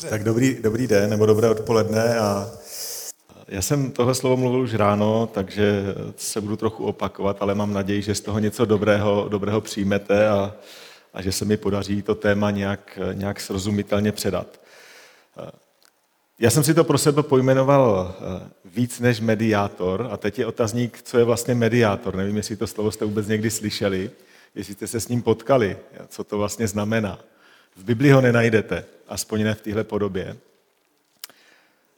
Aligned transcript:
Tak 0.00 0.24
dobrý, 0.24 0.56
dobrý 0.62 0.86
den 0.86 1.10
nebo 1.10 1.26
dobré 1.26 1.50
odpoledne. 1.50 2.18
A 2.18 2.50
já 3.48 3.62
jsem 3.62 3.90
tohle 3.90 4.14
slovo 4.14 4.36
mluvil 4.36 4.60
už 4.60 4.74
ráno, 4.74 5.28
takže 5.34 5.84
se 6.16 6.40
budu 6.40 6.56
trochu 6.56 6.84
opakovat, 6.86 7.36
ale 7.40 7.54
mám 7.54 7.72
naději, 7.72 8.02
že 8.02 8.14
z 8.14 8.20
toho 8.20 8.38
něco 8.38 8.64
dobrého, 8.64 9.26
dobrého 9.28 9.60
přijmete 9.60 10.28
a, 10.28 10.54
a 11.14 11.22
že 11.22 11.32
se 11.32 11.44
mi 11.44 11.56
podaří 11.56 12.02
to 12.02 12.14
téma 12.14 12.50
nějak, 12.50 12.98
nějak 13.12 13.40
srozumitelně 13.40 14.12
předat. 14.12 14.60
Já 16.38 16.50
jsem 16.50 16.64
si 16.64 16.74
to 16.74 16.84
pro 16.84 16.98
sebe 16.98 17.22
pojmenoval 17.22 18.14
eh, 18.18 18.48
víc 18.64 19.00
než 19.00 19.20
mediátor 19.20 20.08
a 20.10 20.16
teď 20.16 20.38
je 20.38 20.46
otazník, 20.46 21.02
co 21.02 21.18
je 21.18 21.24
vlastně 21.24 21.54
mediátor. 21.54 22.16
Nevím, 22.16 22.36
jestli 22.36 22.56
to 22.56 22.66
slovo 22.66 22.90
jste 22.90 23.04
vůbec 23.04 23.26
někdy 23.26 23.50
slyšeli, 23.50 24.10
jestli 24.54 24.74
jste 24.74 24.86
se 24.86 25.00
s 25.00 25.08
ním 25.08 25.22
potkali, 25.22 25.76
co 26.08 26.24
to 26.24 26.38
vlastně 26.38 26.68
znamená. 26.68 27.18
V 27.78 27.84
Biblii 27.84 28.12
ho 28.12 28.20
nenajdete, 28.20 28.84
aspoň 29.08 29.42
ne 29.42 29.54
v 29.54 29.60
téhle 29.60 29.84
podobě. 29.84 30.36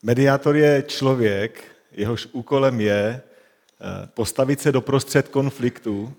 Mediátor 0.02 0.56
je 0.56 0.84
člověk, 0.86 1.64
jehož 1.92 2.28
úkolem 2.32 2.80
je 2.80 3.00
eh, 3.00 4.06
postavit 4.14 4.60
se 4.60 4.72
do 4.72 4.80
prostřed 4.80 5.28
konfliktu 5.28 6.14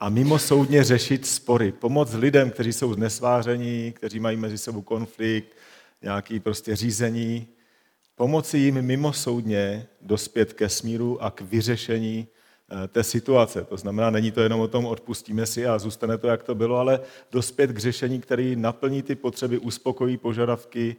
a 0.00 0.08
mimo 0.08 0.38
soudně 0.38 0.84
řešit 0.84 1.26
spory. 1.26 1.72
Pomoc 1.72 2.12
lidem, 2.12 2.50
kteří 2.50 2.72
jsou 2.72 2.94
znesváření, 2.94 3.92
kteří 3.92 4.20
mají 4.20 4.36
mezi 4.36 4.58
sebou 4.58 4.82
konflikt, 4.82 5.48
nějaký 6.02 6.40
prostě 6.40 6.76
řízení. 6.76 7.46
Pomoci 8.16 8.58
jim 8.58 8.82
mimo 8.82 9.12
soudně 9.12 9.86
dospět 10.00 10.52
ke 10.52 10.68
smíru 10.68 11.22
a 11.22 11.30
k 11.30 11.40
vyřešení 11.40 12.26
té 12.88 13.02
situace. 13.02 13.64
To 13.64 13.76
znamená, 13.76 14.10
není 14.10 14.30
to 14.30 14.40
jenom 14.40 14.60
o 14.60 14.68
tom, 14.68 14.86
odpustíme 14.86 15.46
si 15.46 15.66
a 15.66 15.78
zůstane 15.78 16.18
to, 16.18 16.26
jak 16.26 16.42
to 16.42 16.54
bylo, 16.54 16.76
ale 16.76 17.00
dospět 17.32 17.72
k 17.72 17.78
řešení, 17.78 18.20
který 18.20 18.56
naplní 18.56 19.02
ty 19.02 19.14
potřeby, 19.14 19.58
uspokojí 19.58 20.16
požadavky, 20.16 20.96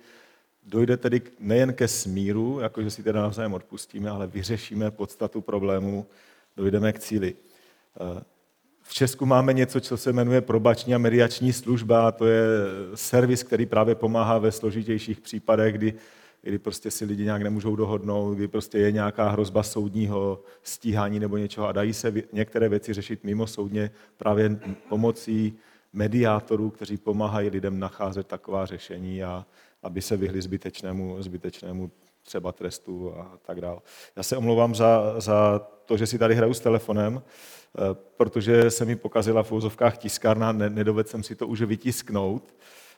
dojde 0.66 0.98
tedy 0.98 1.22
nejen 1.40 1.74
ke 1.74 1.88
smíru, 1.88 2.60
jakože 2.60 2.90
si 2.90 3.04
teda 3.04 3.22
navzájem 3.22 3.54
odpustíme, 3.54 4.10
ale 4.10 4.28
vyřešíme 4.28 4.92
podstatu 4.92 5.42
problému, 5.42 6.06
dojdeme 6.58 6.94
k 6.94 7.00
cíli. 7.00 7.36
Eh, 8.00 8.24
v 8.82 8.94
Česku 8.94 9.26
máme 9.26 9.54
něco, 9.54 9.82
co 9.82 9.98
se 9.98 10.14
jmenuje 10.14 10.42
probační 10.42 10.96
a 10.96 10.98
mediační 10.98 11.54
služba, 11.54 12.12
to 12.12 12.26
je 12.26 12.44
servis, 12.96 13.44
který 13.44 13.66
právě 13.66 13.96
pomáhá 13.96 14.38
ve 14.38 14.52
složitějších 14.52 15.22
případech, 15.22 15.74
kdy 15.74 15.94
kdy 16.46 16.60
prostě 16.60 16.92
si 16.92 17.06
lidi 17.06 17.24
nějak 17.24 17.42
nemůžou 17.42 17.76
dohodnout, 17.76 18.34
kdy 18.36 18.48
prostě 18.48 18.78
je 18.78 18.92
nějaká 18.92 19.30
hrozba 19.30 19.64
soudního 19.64 20.44
stíhání 20.64 21.20
nebo 21.20 21.38
něčeho 21.38 21.68
a 21.68 21.72
dají 21.72 21.94
se 21.94 22.14
některé 22.34 22.70
věci 22.70 22.94
řešit 22.94 23.24
mimo 23.24 23.48
soudně 23.48 23.92
právě 24.18 24.60
pomocí 24.90 25.54
mediátorů, 25.94 26.70
kteří 26.70 26.98
pomáhají 26.98 27.50
lidem 27.50 27.80
nacházet 27.80 28.28
taková 28.28 28.66
řešení 28.66 29.24
a 29.24 29.46
aby 29.84 30.02
se 30.02 30.18
vyhli 30.18 30.42
zbytečnému, 30.42 31.24
zbytečnému 31.24 31.92
třeba 32.24 32.52
trestu 32.52 33.14
a 33.18 33.38
tak 33.46 33.62
dále. 33.62 33.80
Já 34.16 34.24
se 34.24 34.38
omlouvám 34.38 34.76
za, 34.76 35.16
za 35.18 35.60
to, 35.86 35.98
že 35.98 36.08
si 36.08 36.20
tady 36.20 36.36
hraju 36.36 36.54
s 36.54 36.60
telefonem, 36.60 37.22
eh, 37.22 37.82
protože 38.18 38.72
se 38.72 38.86
mi 38.86 38.96
pokazila 38.96 39.44
v 39.44 39.52
úzovkách 39.52 39.98
tiskárna, 39.98 40.52
nedovedl 40.52 41.10
jsem 41.10 41.24
si 41.24 41.36
to 41.36 41.48
už 41.48 41.62
vytisknout, 41.62 42.54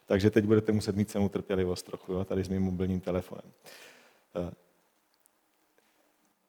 takže 0.07 0.29
teď 0.29 0.45
budete 0.45 0.71
muset 0.71 0.95
mít 0.95 1.09
celou 1.09 1.29
trpělivost 1.29 1.85
trochu, 1.85 2.13
jo, 2.13 2.25
tady 2.25 2.43
s 2.43 2.49
mým 2.49 2.61
mobilním 2.61 2.99
telefonem. 2.99 3.51
Eh, 4.35 4.51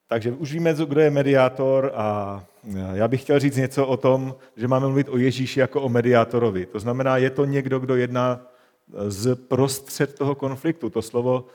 takže 0.07 0.33
už 0.33 0.53
víme, 0.53 0.75
kdo 0.75 1.01
je 1.01 1.11
mediátor 1.11 1.93
a 1.95 2.45
eh, 2.77 2.79
já 2.93 3.09
bych 3.09 3.23
chtěl 3.23 3.39
říct 3.39 3.57
něco 3.57 3.87
o 3.87 3.97
tom, 3.97 4.35
že 4.57 4.69
máme 4.69 4.87
mluvit 4.87 5.09
o 5.09 5.17
Ježíši 5.17 5.61
jako 5.61 5.83
o 5.83 5.89
mediátorovi. 5.89 6.67
To 6.67 6.79
znamená, 6.79 7.17
je 7.17 7.31
to 7.31 7.45
někdo, 7.45 7.79
kdo 7.79 7.97
jedná 7.97 8.41
eh, 8.41 9.11
z 9.11 9.35
prostřed 9.35 10.15
toho 10.15 10.35
konfliktu. 10.35 10.91
To 10.91 11.03
slovo 11.03 11.47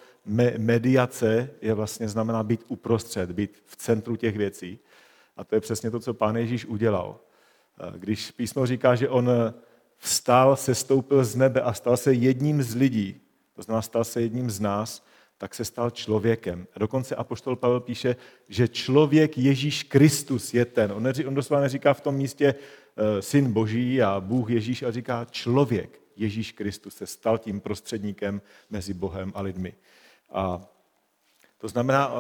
mediace 0.58 1.50
je 1.62 1.74
vlastně 1.74 2.09
znamená 2.09 2.44
být 2.44 2.64
uprostřed, 2.68 3.31
být 3.31 3.64
v 3.66 3.76
centru 3.76 4.16
těch 4.16 4.38
věcí. 4.38 4.80
A 5.38 5.44
to 5.44 5.56
je 5.56 5.62
přesně 5.62 5.92
to, 5.92 6.00
co 6.00 6.13
pán 6.13 6.36
Ježíš 6.36 6.66
udělal. 6.66 7.19
Když 7.97 8.31
písmo 8.31 8.66
říká, 8.66 8.96
že 8.96 9.09
on 9.09 9.30
vstal, 10.03 10.56
se 10.56 10.75
stoupil 10.75 11.25
z 11.25 11.36
nebe 11.36 11.62
a 11.62 11.74
stal 11.74 11.97
se 11.97 12.14
jedním 12.14 12.64
z 12.64 12.75
lidí, 12.75 13.22
to 13.56 13.62
znamená 13.62 13.81
stal 13.81 14.03
se 14.03 14.22
jedním 14.22 14.50
z 14.50 14.59
nás, 14.59 15.06
tak 15.38 15.56
se 15.56 15.66
stal 15.66 15.90
člověkem. 15.90 16.68
A 16.75 16.80
dokonce 16.80 17.16
Apoštol 17.16 17.56
Pavel 17.56 17.80
píše, 17.80 18.16
že 18.50 18.68
člověk 18.68 19.38
Ježíš 19.38 19.84
Kristus 19.84 20.53
je 20.53 20.66
ten. 20.66 20.92
On, 20.92 21.03
neří, 21.03 21.25
on 21.25 21.36
doslova 21.36 21.62
neříká 21.62 21.94
v 21.94 22.02
tom 22.02 22.16
místě 22.16 22.56
uh, 22.56 23.19
syn 23.19 23.53
Boží 23.53 24.02
a 24.02 24.19
Bůh 24.19 24.50
Ježíš, 24.50 24.84
ale 24.84 24.92
říká 24.92 25.28
člověk 25.31 26.00
Ježíš 26.16 26.52
Kristus 26.52 26.96
se 26.96 27.08
stal 27.08 27.38
tím 27.38 27.62
prostředníkem 27.62 28.42
mezi 28.69 28.94
Bohem 28.94 29.31
a 29.36 29.42
lidmi. 29.42 29.74
A 30.31 30.62
to 31.58 31.68
znamená, 31.68 32.13
uh, 32.13 32.19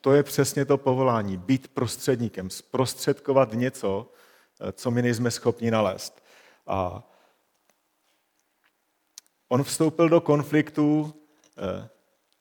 to 0.00 0.12
je 0.12 0.22
přesně 0.22 0.64
to 0.64 0.78
povolání, 0.78 1.36
být 1.36 1.68
prostředníkem, 1.68 2.50
zprostředkovat 2.50 3.52
něco, 3.52 4.12
uh, 4.60 4.70
co 4.72 4.90
my 4.90 5.02
nejsme 5.02 5.30
schopni 5.30 5.70
nalézt. 5.70 6.22
A 6.66 7.08
on 9.48 9.62
vstoupil 9.62 10.08
do 10.08 10.20
konfliktu 10.20 11.14
eh, 11.58 11.88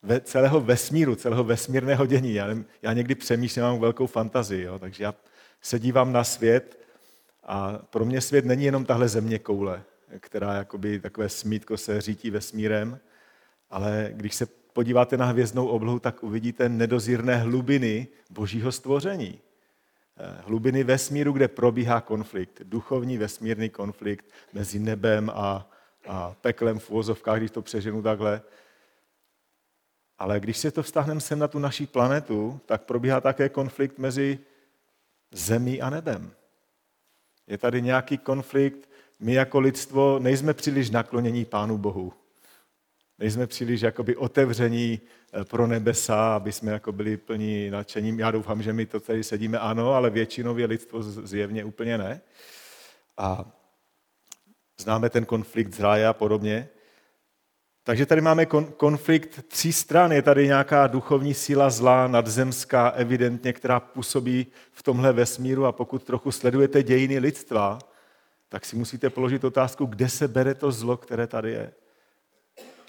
ve 0.01 0.21
celého 0.21 0.61
vesmíru, 0.61 1.15
celého 1.15 1.43
vesmírného 1.43 2.05
dění. 2.05 2.33
Já, 2.33 2.47
já 2.81 2.93
někdy 2.93 3.15
přemýšlím, 3.15 3.63
mám 3.63 3.79
velkou 3.79 4.07
fantazii, 4.07 4.63
jo, 4.63 4.79
takže 4.79 5.03
já 5.03 5.13
se 5.61 5.79
dívám 5.79 6.13
na 6.13 6.23
svět 6.23 6.79
a 7.43 7.77
pro 7.89 8.05
mě 8.05 8.21
svět 8.21 8.45
není 8.45 8.63
jenom 8.63 8.85
tahle 8.85 9.07
země 9.07 9.39
koule, 9.39 9.83
která 10.19 10.53
jakoby 10.53 10.99
takové 10.99 11.29
smítko 11.29 11.77
se 11.77 12.01
řítí 12.01 12.29
vesmírem, 12.29 12.99
ale 13.69 14.09
když 14.11 14.35
se 14.35 14.45
podíváte 14.73 15.17
na 15.17 15.25
hvězdnou 15.25 15.67
oblohu, 15.67 15.99
tak 15.99 16.23
uvidíte 16.23 16.69
nedozírné 16.69 17.35
hlubiny 17.35 18.07
božího 18.29 18.71
stvoření. 18.71 19.41
Eh, 20.21 20.41
hlubiny 20.45 20.83
vesmíru, 20.83 21.31
kde 21.31 21.47
probíhá 21.47 22.01
konflikt, 22.01 22.61
duchovní 22.63 23.17
vesmírný 23.17 23.69
konflikt 23.69 24.25
mezi 24.53 24.79
nebem 24.79 25.29
a, 25.29 25.71
a 26.07 26.35
peklem 26.41 26.79
v 26.79 26.89
uvozovkách, 26.89 27.37
když 27.37 27.51
to 27.51 27.61
přeženu 27.61 28.01
takhle. 28.01 28.41
Ale 30.17 30.39
když 30.39 30.57
se 30.57 30.71
to 30.71 30.83
vztahneme 30.83 31.21
sem 31.21 31.39
na 31.39 31.47
tu 31.47 31.59
naší 31.59 31.87
planetu, 31.87 32.59
tak 32.65 32.83
probíhá 32.83 33.21
také 33.21 33.49
konflikt 33.49 33.97
mezi 33.97 34.39
zemí 35.31 35.81
a 35.81 35.89
nebem. 35.89 36.31
Je 37.47 37.57
tady 37.57 37.81
nějaký 37.81 38.17
konflikt, 38.17 38.89
my 39.19 39.33
jako 39.33 39.59
lidstvo 39.59 40.19
nejsme 40.19 40.53
příliš 40.53 40.89
naklonění 40.89 41.45
Pánu 41.45 41.77
Bohu 41.77 42.13
nejsme 43.19 43.47
příliš 43.47 43.81
jakoby 43.81 44.15
otevření 44.15 45.01
eh, 45.33 45.45
pro 45.45 45.67
nebesa, 45.67 46.35
aby 46.35 46.51
jsme 46.51 46.71
jako 46.71 46.91
byli 46.91 47.17
plní 47.17 47.69
nadšením. 47.69 48.19
Já 48.19 48.31
doufám, 48.31 48.61
že 48.61 48.73
my 48.73 48.85
to 48.85 48.99
tady 48.99 49.23
sedíme 49.23 49.59
ano, 49.59 49.93
ale 49.93 50.09
většinově 50.09 50.65
lidstvo 50.65 51.03
zjevně 51.03 51.63
úplně 51.63 51.97
ne. 51.97 52.21
A 53.17 53.45
známe 54.77 55.09
ten 55.09 55.25
konflikt 55.25 55.73
z 55.73 55.79
ráje 55.79 56.07
a 56.07 56.13
podobně. 56.13 56.69
Takže 57.83 58.05
tady 58.05 58.21
máme 58.21 58.45
konflikt 58.77 59.47
tří 59.47 59.73
stran. 59.73 60.11
Je 60.11 60.21
tady 60.21 60.47
nějaká 60.47 60.87
duchovní 60.87 61.33
síla 61.33 61.69
zlá, 61.69 62.07
nadzemská, 62.07 62.89
evidentně, 62.89 63.53
která 63.53 63.79
působí 63.79 64.47
v 64.71 64.83
tomhle 64.83 65.13
vesmíru 65.13 65.65
a 65.65 65.71
pokud 65.71 66.03
trochu 66.03 66.31
sledujete 66.31 66.83
dějiny 66.83 67.19
lidstva, 67.19 67.79
tak 68.49 68.65
si 68.65 68.75
musíte 68.75 69.09
položit 69.09 69.43
otázku, 69.43 69.85
kde 69.85 70.09
se 70.09 70.27
bere 70.27 70.55
to 70.55 70.71
zlo, 70.71 70.97
které 70.97 71.27
tady 71.27 71.51
je. 71.51 71.71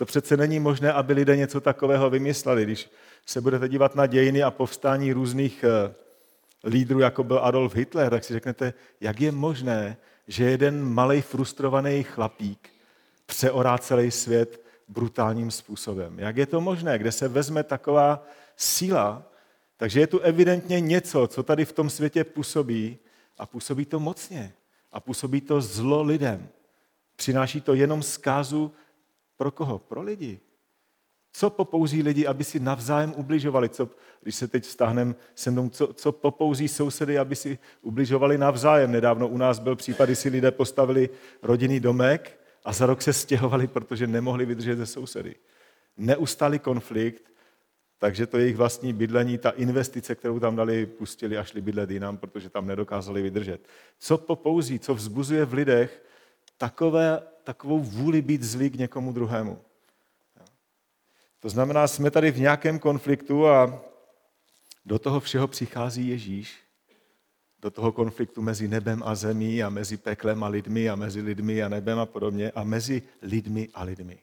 To 0.01 0.07
přece 0.07 0.37
není 0.37 0.61
možné, 0.61 0.93
aby 0.93 1.13
lidé 1.13 1.37
něco 1.37 1.61
takového 1.61 2.11
vymysleli. 2.11 2.65
Když 2.65 2.91
se 3.27 3.41
budete 3.41 3.69
dívat 3.69 3.95
na 3.95 4.07
dějiny 4.07 4.43
a 4.43 4.51
povstání 4.51 5.13
různých 5.13 5.65
eh, 5.65 5.95
lídrů, 6.69 7.01
jako 7.01 7.25
byl 7.25 7.39
Adolf 7.39 7.75
Hitler, 7.75 8.11
tak 8.11 8.25
si 8.25 8.33
řeknete, 8.33 8.75
jak 9.01 9.21
je 9.21 9.33
možné, 9.33 9.97
že 10.29 10.45
jeden 10.45 10.85
malý 10.85 11.21
frustrovaný 11.21 12.03
chlapík 12.03 12.71
přeorá 13.27 13.79
celý 13.79 14.11
svět 14.11 14.65
brutálním 14.89 15.51
způsobem. 15.51 16.19
Jak 16.19 16.37
je 16.37 16.47
to 16.47 16.61
možné? 16.61 16.99
Kde 16.99 17.13
se 17.13 17.29
vezme 17.29 17.63
taková 17.63 18.27
síla? 18.57 19.23
Takže 19.77 20.01
je 20.01 20.07
tu 20.07 20.19
evidentně 20.19 20.81
něco, 20.81 21.27
co 21.27 21.43
tady 21.43 21.65
v 21.65 21.73
tom 21.73 21.91
světě 21.91 22.25
působí 22.25 22.99
a 23.39 23.47
působí 23.47 23.85
to 23.85 24.01
mocně. 24.01 24.53
A 24.93 25.01
působí 25.01 25.41
to 25.41 25.61
zlo 25.61 26.03
lidem. 26.03 26.49
Přináší 27.17 27.61
to 27.61 27.75
jenom 27.75 28.03
zkázu 28.03 28.73
pro 29.41 29.51
koho? 29.51 29.79
Pro 29.79 30.03
lidi. 30.03 30.41
Co 31.33 31.51
popouzí 31.51 32.03
lidi, 32.03 32.27
aby 32.27 32.45
si 32.45 32.61
navzájem 32.61 33.15
ubližovali? 33.17 33.69
Co, 33.69 33.89
když 34.23 34.35
se 34.35 34.49
teď 34.49 34.65
vztáhneme 34.65 35.15
se 35.35 35.51
mnou, 35.51 35.69
co, 35.69 35.93
co 35.93 36.13
popouzí 36.13 36.69
sousedy, 36.69 37.19
aby 37.19 37.37
si 37.37 37.59
ubližovali 37.83 38.39
navzájem? 38.39 38.93
Nedávno 38.93 39.29
u 39.29 39.37
nás 39.37 39.59
byl 39.59 39.77
případ, 39.77 40.05
kdy 40.05 40.17
si 40.17 40.29
lidé 40.29 40.51
postavili 40.51 41.09
rodinný 41.43 41.81
domek 41.81 42.41
a 42.65 42.73
za 42.73 42.87
rok 42.87 43.03
se 43.03 43.13
stěhovali, 43.13 43.67
protože 43.67 44.07
nemohli 44.07 44.47
vydržet 44.47 44.77
ze 44.77 44.87
sousedy. 44.87 45.35
Neustálý 45.97 46.59
konflikt, 46.59 47.25
takže 47.99 48.27
to 48.27 48.39
jejich 48.39 48.57
vlastní 48.57 48.93
bydlení, 48.93 49.39
ta 49.39 49.51
investice, 49.51 50.15
kterou 50.15 50.41
tam 50.41 50.57
dali, 50.57 50.87
pustili 50.87 51.39
a 51.39 51.45
šli 51.45 51.61
bydlet 51.61 51.91
jinam, 51.91 52.17
protože 52.17 52.51
tam 52.51 52.67
nedokázali 52.67 53.23
vydržet. 53.23 53.61
Co 53.99 54.19
popouzí, 54.19 54.79
co 54.79 54.95
vzbuzuje 54.95 55.45
v 55.45 55.55
lidech 55.55 56.03
takové 56.61 57.23
takovou 57.45 57.81
vůli 57.81 58.23
být 58.23 58.43
zlý 58.43 58.71
k 58.71 58.75
někomu 58.75 59.13
druhému. 59.13 59.65
To 61.41 61.49
znamená, 61.49 61.89
jsme 61.89 62.11
tady 62.11 62.31
v 62.31 62.41
nějakém 62.41 62.79
konfliktu 62.79 63.49
a 63.49 63.85
do 64.85 64.99
toho 64.99 65.21
všeho 65.21 65.49
přichází 65.49 66.09
Ježíš, 66.09 66.61
do 67.59 67.71
toho 67.71 67.93
konfliktu 67.93 68.43
mezi 68.43 68.69
nebem 68.69 69.03
a 69.03 69.15
zemí 69.15 69.63
a 69.63 69.69
mezi 69.69 69.97
peklem 69.97 70.45
a 70.45 70.49
lidmi 70.49 70.91
a 70.91 70.97
mezi 70.97 71.21
lidmi 71.21 71.63
a 71.63 71.69
nebem 71.69 71.99
a 71.99 72.07
podobně 72.07 72.51
a 72.51 72.65
mezi 72.65 73.03
lidmi 73.23 73.69
a 73.75 73.83
lidmi. 73.83 74.19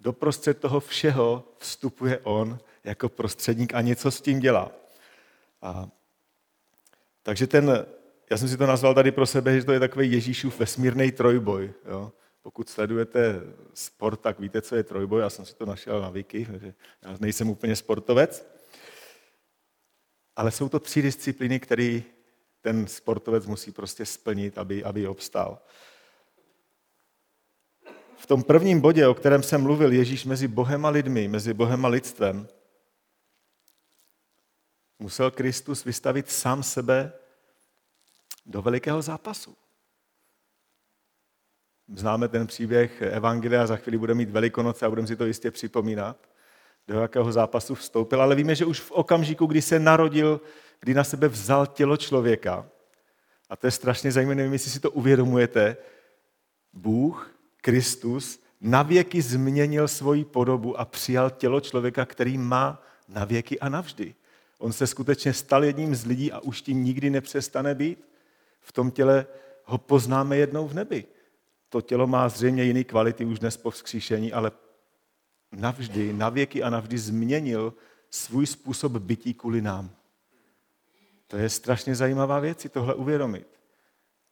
Doprostřed 0.00 0.60
toho 0.60 0.80
všeho 0.80 1.44
vstupuje 1.58 2.18
on 2.18 2.58
jako 2.84 3.08
prostředník 3.08 3.74
a 3.74 3.80
něco 3.80 4.10
s 4.10 4.20
tím 4.20 4.40
dělá. 4.40 4.72
A, 5.62 5.88
takže 7.22 7.46
ten, 7.46 7.86
já 8.30 8.36
jsem 8.36 8.48
si 8.48 8.56
to 8.56 8.66
nazval 8.66 8.94
tady 8.94 9.12
pro 9.12 9.26
sebe, 9.26 9.56
že 9.56 9.64
to 9.64 9.72
je 9.72 9.80
takový 9.80 10.12
Ježíšův 10.12 10.58
vesmírný 10.58 11.12
trojboj. 11.12 11.72
Jo? 11.88 12.12
Pokud 12.42 12.68
sledujete 12.68 13.40
sport, 13.74 14.20
tak 14.20 14.40
víte, 14.40 14.62
co 14.62 14.76
je 14.76 14.82
trojboj. 14.82 15.20
Já 15.20 15.30
jsem 15.30 15.44
si 15.44 15.54
to 15.54 15.66
našel 15.66 16.00
na 16.00 16.10
Wiki, 16.10 16.46
takže 16.46 16.74
já 17.02 17.16
nejsem 17.20 17.50
úplně 17.50 17.76
sportovec. 17.76 18.46
Ale 20.36 20.50
jsou 20.50 20.68
to 20.68 20.80
tři 20.80 21.02
disciplíny, 21.02 21.60
které 21.60 22.00
ten 22.60 22.86
sportovec 22.86 23.46
musí 23.46 23.72
prostě 23.72 24.06
splnit, 24.06 24.58
aby, 24.58 24.84
aby 24.84 25.08
obstál. 25.08 25.62
V 28.16 28.26
tom 28.26 28.42
prvním 28.42 28.80
bodě, 28.80 29.06
o 29.06 29.14
kterém 29.14 29.42
jsem 29.42 29.62
mluvil, 29.62 29.92
Ježíš 29.92 30.24
mezi 30.24 30.48
Bohem 30.48 30.86
a 30.86 30.90
lidmi, 30.90 31.28
mezi 31.28 31.54
Bohem 31.54 31.84
a 31.84 31.88
lidstvem, 31.88 32.48
musel 34.98 35.30
Kristus 35.30 35.84
vystavit 35.84 36.30
sám 36.30 36.62
sebe 36.62 37.12
velikého 38.62 39.02
zápasu. 39.02 39.56
Známe 41.94 42.28
ten 42.28 42.46
příběh 42.46 43.02
Evangelia, 43.02 43.66
za 43.66 43.76
chvíli 43.76 43.98
bude 43.98 44.14
mít 44.14 44.30
Velikonoce 44.30 44.86
a 44.86 44.88
budeme 44.88 45.08
si 45.08 45.16
to 45.16 45.24
jistě 45.24 45.50
připomínat, 45.50 46.16
do 46.88 47.00
jakého 47.00 47.32
zápasu 47.32 47.74
vstoupil, 47.74 48.22
ale 48.22 48.34
víme, 48.34 48.54
že 48.54 48.64
už 48.64 48.80
v 48.80 48.90
okamžiku, 48.90 49.46
kdy 49.46 49.62
se 49.62 49.78
narodil, 49.78 50.40
kdy 50.80 50.94
na 50.94 51.04
sebe 51.04 51.28
vzal 51.28 51.66
tělo 51.66 51.96
člověka, 51.96 52.66
a 53.48 53.56
to 53.56 53.66
je 53.66 53.70
strašně 53.70 54.12
zajímavé, 54.12 54.34
nevím, 54.34 54.52
jestli 54.52 54.70
si 54.70 54.80
to 54.80 54.90
uvědomujete, 54.90 55.76
Bůh, 56.72 57.34
Kristus, 57.60 58.40
navěky 58.60 59.22
změnil 59.22 59.88
svoji 59.88 60.24
podobu 60.24 60.80
a 60.80 60.84
přijal 60.84 61.30
tělo 61.30 61.60
člověka, 61.60 62.04
který 62.04 62.38
má 62.38 62.82
navěky 63.08 63.60
a 63.60 63.68
navždy. 63.68 64.14
On 64.58 64.72
se 64.72 64.86
skutečně 64.86 65.32
stal 65.32 65.64
jedním 65.64 65.94
z 65.94 66.06
lidí 66.06 66.32
a 66.32 66.40
už 66.40 66.62
tím 66.62 66.84
nikdy 66.84 67.10
nepřestane 67.10 67.74
být. 67.74 68.07
V 68.68 68.72
tom 68.72 68.90
těle 68.90 69.26
ho 69.64 69.78
poznáme 69.78 70.36
jednou 70.36 70.68
v 70.68 70.74
nebi. 70.74 71.04
To 71.68 71.80
tělo 71.80 72.06
má 72.06 72.28
zřejmě 72.28 72.64
jiný 72.64 72.84
kvality 72.84 73.24
už 73.24 73.38
dnes 73.38 73.56
po 73.56 73.70
vzkříšení, 73.70 74.32
ale 74.32 74.52
navždy, 75.52 76.12
navěky 76.12 76.62
a 76.62 76.70
navždy 76.70 76.98
změnil 76.98 77.74
svůj 78.10 78.46
způsob 78.46 78.92
bytí 78.92 79.34
kvůli 79.34 79.62
nám. 79.62 79.90
To 81.26 81.36
je 81.36 81.48
strašně 81.48 81.94
zajímavá 81.94 82.40
věc 82.40 82.60
si 82.60 82.68
tohle 82.68 82.94
uvědomit. 82.94 83.46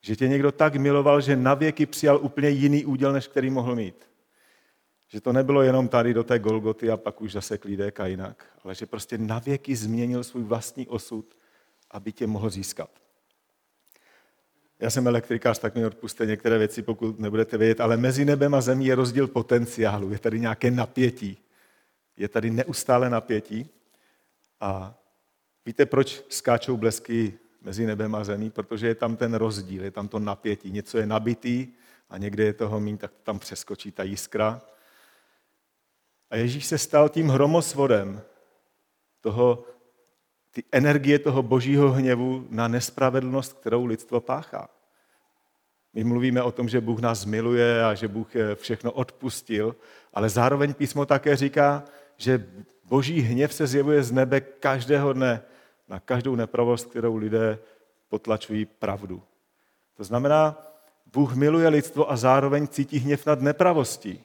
Že 0.01 0.17
tě 0.17 0.29
někdo 0.29 0.53
tak 0.53 0.77
miloval, 0.77 1.21
že 1.21 1.37
navěky 1.37 1.87
přijal 1.87 2.19
úplně 2.23 2.49
jiný 2.49 2.85
úděl, 2.85 3.13
než 3.13 3.29
který 3.29 3.51
mohl 3.51 3.77
mít. 3.77 4.09
Že 5.09 5.21
to 5.21 5.33
nebylo 5.33 5.63
jenom 5.63 5.89
tady 5.89 6.15
do 6.15 6.25
té 6.25 6.39
Golgoty 6.39 6.91
a 6.91 6.97
pak 6.97 7.21
už 7.21 7.33
zase 7.33 7.59
klídek 7.59 8.01
a 8.01 8.07
jinak, 8.07 8.45
ale 8.65 8.75
že 8.75 8.87
prostě 8.87 9.19
navěky 9.19 9.77
změnil 9.77 10.25
svůj 10.25 10.43
vlastní 10.43 10.89
osud, 10.89 11.37
aby 11.91 12.13
tě 12.13 12.27
mohl 12.27 12.51
získat. 12.51 13.06
Já 14.79 14.91
jsem 14.91 15.07
elektrikář, 15.07 15.59
tak 15.59 15.75
mi 15.75 15.87
odpuste 15.87 16.27
některé 16.27 16.59
věci, 16.59 16.83
pokud 16.83 17.19
nebudete 17.19 17.59
vědět, 17.59 17.81
ale 17.81 17.97
mezi 17.97 18.25
nebem 18.25 18.55
a 18.55 18.61
zemí 18.61 18.87
je 18.87 18.95
rozdíl 18.95 19.29
potenciálu, 19.29 20.11
je 20.11 20.19
tady 20.19 20.41
nějaké 20.41 20.71
napětí. 20.71 21.39
Je 22.17 22.29
tady 22.29 22.51
neustále 22.51 23.11
napětí. 23.11 23.71
A 24.61 24.95
víte, 25.67 25.87
proč 25.87 26.23
skáčou 26.29 26.77
blesky 26.77 27.39
mezi 27.61 27.87
nebem 27.87 28.15
a 28.15 28.25
zemí? 28.25 28.51
Protože 28.51 28.87
je 28.87 28.95
tam 28.95 29.17
ten 29.17 29.35
rozdíl, 29.35 29.85
je 29.85 29.91
tam 29.91 30.09
to 30.09 30.19
napětí. 30.19 30.71
Něco 30.71 30.99
je 30.99 31.07
nabitý 31.07 31.69
a 32.11 32.19
někde 32.19 32.45
je 32.45 32.53
toho 32.53 32.81
mín, 32.81 32.99
tak 32.99 33.13
tam 33.23 33.39
přeskočí 33.39 33.93
ta 33.93 34.03
jiskra. 34.03 34.63
A 36.31 36.37
Ježíš 36.37 36.67
se 36.67 36.79
stal 36.79 37.09
tím 37.09 37.29
hromosvodem 37.29 38.23
toho, 39.21 39.65
ty 40.57 40.65
energie 40.73 41.19
toho 41.19 41.43
božího 41.43 41.93
hněvu 41.93 42.47
na 42.51 42.69
nespravedlnost, 42.69 43.53
kterou 43.53 43.85
lidstvo 43.85 44.21
páchá. 44.21 44.69
My 45.93 46.05
mluvíme 46.05 46.43
o 46.43 46.53
tom, 46.53 46.69
že 46.69 46.81
Bůh 46.81 47.01
nás 47.01 47.25
miluje 47.25 47.85
a 47.85 47.95
že 47.95 48.09
Bůh 48.09 48.29
všechno 48.55 48.93
odpustil, 48.93 49.77
ale 50.15 50.29
zároveň 50.29 50.75
písmo 50.75 51.07
také 51.07 51.37
říká, 51.37 51.85
že 52.17 52.47
boží 52.85 53.21
hněv 53.21 53.55
se 53.55 53.67
zjevuje 53.67 54.03
z 54.03 54.13
nebe 54.13 54.41
každého 54.41 55.13
dne 55.13 55.43
na 55.89 56.01
každou 56.01 56.35
nepravost, 56.35 56.91
kterou 56.91 57.17
lidé 57.17 57.59
potlačují 58.09 58.65
pravdu. 58.65 59.23
To 59.97 60.05
znamená, 60.05 60.57
Bůh 61.13 61.35
miluje 61.35 61.69
lidstvo 61.69 62.11
a 62.11 62.17
zároveň 62.17 62.69
cítí 62.69 62.99
hněv 62.99 63.27
nad 63.27 63.41
nepravostí. 63.41 64.25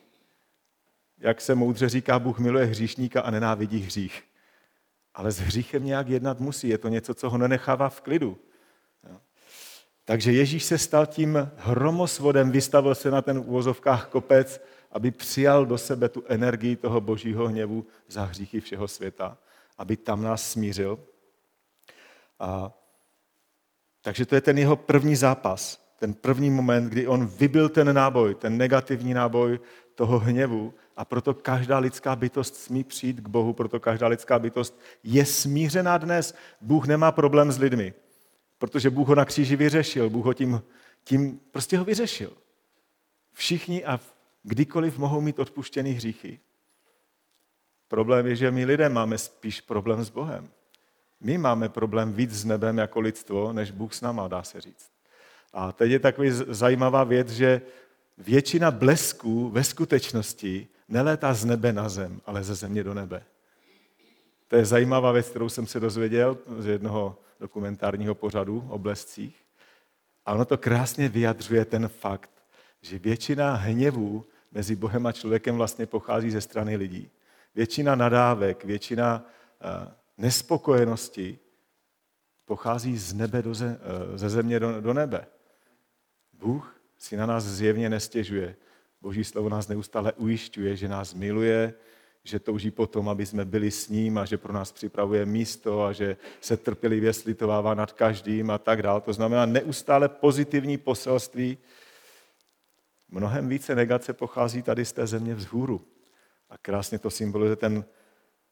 Jak 1.18 1.42
se 1.42 1.56
moudře 1.56 1.90
říká, 1.90 2.20
Bůh 2.20 2.40
miluje 2.40 2.66
hříšníka 2.66 3.22
a 3.22 3.32
nenávidí 3.32 3.80
hřích 3.80 4.31
ale 5.14 5.32
s 5.32 5.40
hříchem 5.40 5.86
nějak 5.86 6.08
jednat 6.08 6.40
musí. 6.40 6.70
Je 6.70 6.78
to 6.78 6.88
něco, 6.88 7.14
co 7.14 7.30
ho 7.30 7.38
nenechává 7.38 7.90
v 7.90 8.02
klidu. 8.02 8.38
Takže 10.06 10.32
Ježíš 10.32 10.64
se 10.64 10.78
stal 10.78 11.06
tím 11.06 11.52
hromosvodem, 11.58 12.52
vystavil 12.52 12.96
se 12.96 13.12
na 13.12 13.22
ten 13.22 13.38
uvozovkách 13.38 14.08
kopec, 14.08 14.62
aby 14.92 15.12
přijal 15.12 15.66
do 15.66 15.78
sebe 15.78 16.10
tu 16.10 16.24
energii 16.28 16.76
toho 16.76 17.02
božího 17.02 17.48
hněvu 17.48 17.86
za 18.08 18.24
hříchy 18.24 18.62
všeho 18.62 18.88
světa, 18.88 19.38
aby 19.78 19.98
tam 19.98 20.24
nás 20.24 20.52
smířil. 20.52 21.00
A, 22.40 22.74
takže 24.02 24.26
to 24.26 24.36
je 24.36 24.42
ten 24.42 24.58
jeho 24.58 24.76
první 24.76 25.16
zápas, 25.16 25.81
ten 26.02 26.14
první 26.14 26.50
moment, 26.50 26.90
kdy 26.90 27.08
on 27.08 27.26
vybil 27.26 27.70
ten 27.70 27.96
náboj, 27.96 28.36
ten 28.36 28.58
negativní 28.58 29.14
náboj 29.14 29.60
toho 29.96 30.20
hněvu 30.20 30.74
a 30.98 31.06
proto 31.06 31.34
každá 31.34 31.78
lidská 31.78 32.16
bytost 32.16 32.56
smí 32.56 32.84
přijít 32.84 33.20
k 33.20 33.28
Bohu, 33.28 33.54
proto 33.54 33.80
každá 33.80 34.08
lidská 34.08 34.40
bytost 34.40 34.80
je 35.04 35.26
smířená 35.26 35.98
dnes. 35.98 36.36
Bůh 36.62 36.88
nemá 36.88 37.12
problém 37.12 37.52
s 37.52 37.58
lidmi, 37.58 37.94
protože 38.58 38.90
Bůh 38.90 39.08
ho 39.08 39.16
na 39.16 39.26
kříži 39.26 39.56
vyřešil, 39.56 40.10
Bůh 40.10 40.26
ho 40.26 40.34
tím, 40.34 40.62
tím 41.04 41.40
prostě 41.52 41.78
ho 41.78 41.86
vyřešil. 41.86 42.34
Všichni 43.34 43.86
a 43.86 44.00
kdykoliv 44.44 44.98
mohou 44.98 45.22
mít 45.22 45.40
odpuštěný 45.40 45.92
hříchy. 45.92 46.40
Problém 47.88 48.28
je, 48.28 48.36
že 48.36 48.52
my 48.52 48.66
lidé 48.66 48.90
máme 48.90 49.18
spíš 49.18 49.62
problém 49.62 50.04
s 50.04 50.10
Bohem. 50.10 50.50
My 51.20 51.38
máme 51.38 51.70
problém 51.70 52.14
víc 52.14 52.32
s 52.32 52.46
nebem 52.46 52.78
jako 52.78 53.00
lidstvo, 53.00 53.54
než 53.54 53.72
Bůh 53.72 53.94
s 53.94 54.02
náma, 54.02 54.28
dá 54.28 54.44
se 54.44 54.62
říct. 54.62 54.91
A 55.54 55.72
teď 55.72 55.92
je 55.92 56.00
takový 56.00 56.30
zajímavá 56.48 57.04
věc, 57.04 57.30
že 57.30 57.62
většina 58.18 58.72
blesků 58.72 59.50
ve 59.50 59.64
skutečnosti 59.64 60.68
nelétá 60.90 61.34
z 61.34 61.46
nebe 61.46 61.74
na 61.74 61.90
zem, 61.90 62.22
ale 62.26 62.44
ze 62.44 62.56
země 62.56 62.84
do 62.84 62.94
nebe. 62.94 63.24
To 64.48 64.56
je 64.56 64.66
zajímavá 64.66 65.12
věc, 65.12 65.30
kterou 65.30 65.50
jsem 65.50 65.68
se 65.68 65.80
dozvěděl 65.80 66.38
z 66.58 66.66
jednoho 66.66 67.18
dokumentárního 67.40 68.16
pořadu 68.16 68.68
o 68.70 68.78
blescích. 68.78 69.36
A 70.26 70.34
ono 70.34 70.46
to 70.46 70.58
krásně 70.58 71.10
vyjadřuje 71.10 71.66
ten 71.66 71.88
fakt, 71.88 72.30
že 72.82 73.00
většina 73.00 73.54
hněvů 73.54 74.26
mezi 74.52 74.76
Bohem 74.76 75.08
a 75.08 75.12
člověkem 75.12 75.56
vlastně 75.56 75.86
pochází 75.86 76.32
ze 76.32 76.42
strany 76.42 76.76
lidí. 76.76 77.10
Většina 77.56 77.96
nadávek, 77.96 78.66
většina 78.66 79.26
eh, 79.62 79.92
nespokojenosti 80.18 81.40
pochází 82.46 82.98
z 82.98 83.14
nebe 83.14 83.42
do 83.42 83.54
ze, 83.54 83.80
eh, 84.14 84.18
ze 84.18 84.30
země 84.30 84.60
do, 84.60 84.82
do 84.82 84.94
nebe. 84.94 85.28
Bůh 86.42 86.76
si 86.98 87.18
na 87.18 87.26
nás 87.26 87.44
zjevně 87.44 87.90
nestěžuje. 87.90 88.56
Boží 89.02 89.24
slovo 89.24 89.50
nás 89.50 89.68
neustále 89.68 90.14
ujišťuje, 90.14 90.76
že 90.76 90.88
nás 90.88 91.14
miluje, 91.14 91.74
že 92.24 92.40
touží 92.40 92.72
potom, 92.72 93.10
aby 93.10 93.26
jsme 93.26 93.46
byli 93.46 93.72
s 93.72 93.90
ním 93.90 94.18
a 94.18 94.26
že 94.26 94.38
pro 94.38 94.54
nás 94.54 94.72
připravuje 94.72 95.26
místo 95.26 95.84
a 95.84 95.94
že 95.94 96.18
se 96.42 96.58
trpělivě 96.58 97.14
slitovává 97.14 97.74
nad 97.74 97.92
každým 97.92 98.52
a 98.52 98.58
tak 98.58 98.82
dále. 98.82 99.02
To 99.02 99.14
znamená 99.14 99.46
neustále 99.46 100.10
pozitivní 100.10 100.78
poselství. 100.78 101.58
Mnohem 103.10 103.50
více 103.50 103.76
negace 103.76 104.14
pochází 104.14 104.62
tady 104.62 104.86
z 104.86 104.94
té 104.94 105.08
země 105.08 105.36
vzhůru. 105.36 105.82
A 106.50 106.58
krásně 106.58 107.00
to 107.00 107.10
symbolizuje 107.10 107.56
ten, 107.56 107.86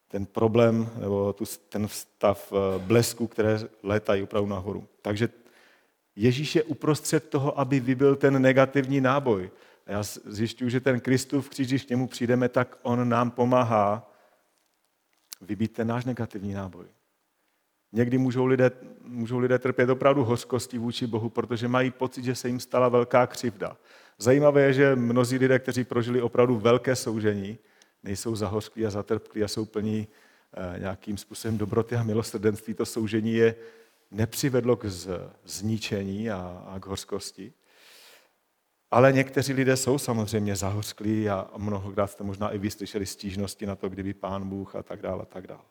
ten 0.07 0.25
problém 0.25 0.89
nebo 0.97 1.33
tu, 1.33 1.45
ten 1.69 1.87
stav 1.87 2.53
eh, 2.53 2.79
blesku, 2.79 3.27
které 3.27 3.59
létají 3.83 4.23
opravdu 4.23 4.49
nahoru. 4.49 4.87
Takže 5.01 5.29
Ježíš 6.15 6.55
je 6.55 6.63
uprostřed 6.63 7.29
toho, 7.29 7.59
aby 7.59 7.79
vybil 7.79 8.15
ten 8.15 8.41
negativní 8.41 9.01
náboj. 9.01 9.51
A 9.85 9.91
já 9.91 10.03
zjišťuju, 10.25 10.69
že 10.69 10.79
ten 10.79 10.99
Kristův 10.99 11.49
kříž, 11.49 11.67
když 11.67 11.85
k 11.85 11.89
němu 11.89 12.07
přijdeme, 12.07 12.49
tak 12.49 12.77
on 12.81 13.09
nám 13.09 13.31
pomáhá 13.31 14.11
vybít 15.41 15.73
ten 15.73 15.87
náš 15.87 16.05
negativní 16.05 16.53
náboj. 16.53 16.85
Někdy 17.91 18.17
můžou 18.17 18.45
lidé, 18.45 18.71
můžou 19.01 19.39
lidé 19.39 19.59
trpět 19.59 19.89
opravdu 19.89 20.23
hořkostí 20.23 20.77
vůči 20.77 21.07
Bohu, 21.07 21.29
protože 21.29 21.67
mají 21.67 21.91
pocit, 21.91 22.23
že 22.23 22.35
se 22.35 22.47
jim 22.47 22.59
stala 22.59 22.89
velká 22.89 23.27
křivda. 23.27 23.77
Zajímavé 24.17 24.61
je, 24.61 24.73
že 24.73 24.95
mnozí 24.95 25.37
lidé, 25.37 25.59
kteří 25.59 25.83
prožili 25.83 26.21
opravdu 26.21 26.57
velké 26.57 26.95
soužení, 26.95 27.57
nejsou 28.03 28.35
zahořklí 28.35 28.85
a 28.85 28.89
zatrpklí 28.89 29.43
a 29.43 29.47
jsou 29.47 29.65
plní 29.65 30.07
eh, 30.53 30.79
nějakým 30.79 31.17
způsobem 31.17 31.57
dobroty 31.57 31.95
a 31.95 32.03
milosrdenství. 32.03 32.73
To 32.73 32.85
soužení 32.85 33.33
je 33.33 33.55
nepřivedlo 34.11 34.75
k 34.75 34.85
zničení 35.43 36.31
a, 36.31 36.75
k 36.79 36.85
hořkosti. 36.85 37.53
Ale 38.91 39.13
někteří 39.13 39.53
lidé 39.53 39.77
jsou 39.77 39.97
samozřejmě 39.97 40.55
zahořklí 40.55 41.29
a 41.29 41.49
mnohokrát 41.57 42.07
jste 42.07 42.23
možná 42.23 42.49
i 42.49 42.57
vyslyšeli 42.57 43.05
stížnosti 43.05 43.65
na 43.65 43.75
to, 43.75 43.89
kdyby 43.89 44.13
pán 44.13 44.49
Bůh 44.49 44.75
a 44.75 44.83
tak 44.83 45.01
dále, 45.01 45.21
a 45.21 45.25
tak 45.25 45.47
dále. 45.47 45.63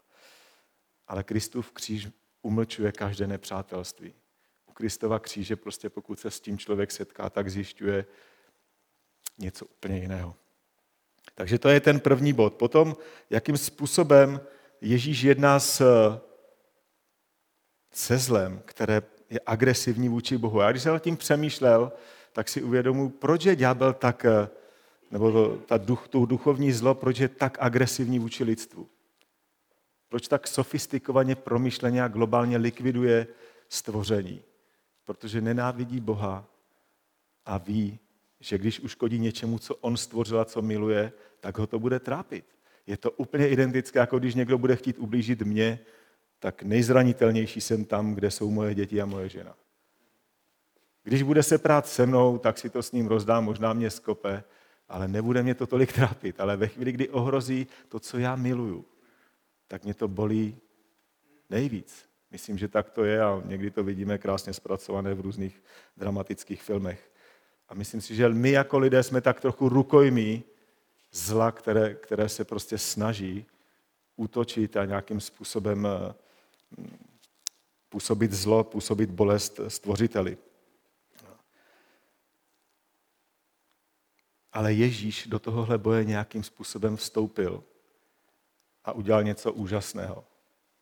Ale 1.08 1.24
Kristův 1.24 1.72
kříž 1.72 2.08
umlčuje 2.42 2.92
každé 2.92 3.26
nepřátelství. 3.26 4.14
U 4.66 4.72
Kristova 4.72 5.18
kříže 5.18 5.56
prostě 5.56 5.90
pokud 5.90 6.20
se 6.20 6.30
s 6.30 6.40
tím 6.40 6.58
člověk 6.58 6.90
setká, 6.90 7.30
tak 7.30 7.50
zjišťuje 7.50 8.06
něco 9.38 9.66
úplně 9.66 9.98
jiného. 9.98 10.34
Takže 11.34 11.58
to 11.58 11.68
je 11.68 11.80
ten 11.80 12.00
první 12.00 12.32
bod. 12.32 12.54
Potom, 12.54 12.96
jakým 13.30 13.56
způsobem 13.56 14.40
Ježíš 14.80 15.22
jedná 15.22 15.60
s, 15.60 15.82
se 17.98 18.18
zlem, 18.18 18.62
které 18.64 19.02
je 19.30 19.40
agresivní 19.46 20.08
vůči 20.08 20.38
Bohu. 20.38 20.60
Já 20.60 20.70
když 20.70 20.82
jsem 20.82 20.92
nad 20.92 21.02
tím 21.02 21.16
přemýšlel, 21.16 21.92
tak 22.32 22.48
si 22.48 22.62
uvědomuji, 22.62 23.08
proč 23.08 23.44
je 23.44 23.56
ďábel 23.56 23.92
tak, 23.92 24.26
nebo 25.10 25.32
to, 25.32 25.56
ta 25.56 25.78
duch, 25.78 26.08
tu 26.08 26.26
duchovní 26.26 26.72
zlo, 26.72 26.94
proč 26.94 27.18
je 27.18 27.28
tak 27.28 27.58
agresivní 27.60 28.18
vůči 28.18 28.44
lidstvu. 28.44 28.88
Proč 30.08 30.28
tak 30.28 30.48
sofistikovaně, 30.48 31.34
promyšleně 31.34 32.02
a 32.02 32.08
globálně 32.08 32.56
likviduje 32.56 33.26
stvoření? 33.68 34.40
Protože 35.04 35.40
nenávidí 35.40 36.00
Boha 36.00 36.44
a 37.46 37.58
ví, 37.58 37.98
že 38.40 38.58
když 38.58 38.80
uškodí 38.80 39.18
něčemu, 39.18 39.58
co 39.58 39.74
on 39.74 39.96
stvořil 39.96 40.40
a 40.40 40.44
co 40.44 40.62
miluje, 40.62 41.12
tak 41.40 41.58
ho 41.58 41.66
to 41.66 41.78
bude 41.78 42.00
trápit. 42.00 42.44
Je 42.86 42.96
to 42.96 43.10
úplně 43.10 43.48
identické, 43.48 43.98
jako 43.98 44.18
když 44.18 44.34
někdo 44.34 44.58
bude 44.58 44.76
chtít 44.76 44.98
ublížit 44.98 45.42
mě, 45.42 45.78
tak 46.38 46.62
nejzranitelnější 46.62 47.60
jsem 47.60 47.84
tam, 47.84 48.14
kde 48.14 48.30
jsou 48.30 48.50
moje 48.50 48.74
děti 48.74 49.00
a 49.00 49.06
moje 49.06 49.28
žena. 49.28 49.54
Když 51.02 51.22
bude 51.22 51.42
se 51.42 51.58
prát 51.58 51.86
se 51.86 52.06
mnou, 52.06 52.38
tak 52.38 52.58
si 52.58 52.70
to 52.70 52.82
s 52.82 52.92
ním 52.92 53.06
rozdám, 53.06 53.44
možná 53.44 53.72
mě 53.72 53.90
skope, 53.90 54.44
ale 54.88 55.08
nebude 55.08 55.42
mě 55.42 55.54
to 55.54 55.66
tolik 55.66 55.92
trápit. 55.92 56.40
Ale 56.40 56.56
ve 56.56 56.68
chvíli, 56.68 56.92
kdy 56.92 57.08
ohrozí 57.08 57.66
to, 57.88 58.00
co 58.00 58.18
já 58.18 58.36
miluju, 58.36 58.84
tak 59.68 59.84
mě 59.84 59.94
to 59.94 60.08
bolí 60.08 60.56
nejvíc. 61.50 62.08
Myslím, 62.30 62.58
že 62.58 62.68
tak 62.68 62.90
to 62.90 63.04
je 63.04 63.22
a 63.22 63.42
někdy 63.44 63.70
to 63.70 63.84
vidíme 63.84 64.18
krásně 64.18 64.52
zpracované 64.52 65.14
v 65.14 65.20
různých 65.20 65.62
dramatických 65.96 66.62
filmech. 66.62 67.10
A 67.68 67.74
myslím 67.74 68.00
si, 68.00 68.14
že 68.14 68.28
my 68.28 68.50
jako 68.50 68.78
lidé 68.78 69.02
jsme 69.02 69.20
tak 69.20 69.40
trochu 69.40 69.68
rukojmí 69.68 70.44
zla, 71.12 71.52
které, 71.52 71.94
které 71.94 72.28
se 72.28 72.44
prostě 72.44 72.78
snaží 72.78 73.46
útočit 74.16 74.76
a 74.76 74.84
nějakým 74.84 75.20
způsobem 75.20 75.86
eh, 75.86 76.14
působit 77.88 78.32
zlo, 78.32 78.64
působit 78.64 79.10
bolest 79.10 79.60
stvořiteli. 79.68 80.38
Ale 84.52 84.72
Ježíš 84.72 85.26
do 85.26 85.38
tohohle 85.38 85.78
boje 85.78 86.04
nějakým 86.04 86.42
způsobem 86.42 86.96
vstoupil 86.96 87.64
a 88.84 88.92
udělal 88.92 89.24
něco 89.24 89.52
úžasného. 89.52 90.24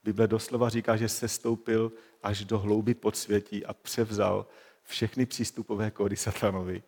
Bible 0.02 0.28
doslova 0.28 0.68
říká, 0.68 0.96
že 0.96 1.08
se 1.08 1.28
stoupil 1.28 1.92
až 2.22 2.44
do 2.44 2.58
hlouby 2.58 2.94
podsvětí 2.94 3.66
a 3.66 3.74
převzal 3.74 4.46
všechny 4.82 5.26
přístupové 5.26 5.90
kódy 5.90 6.16
satanovi. 6.16 6.82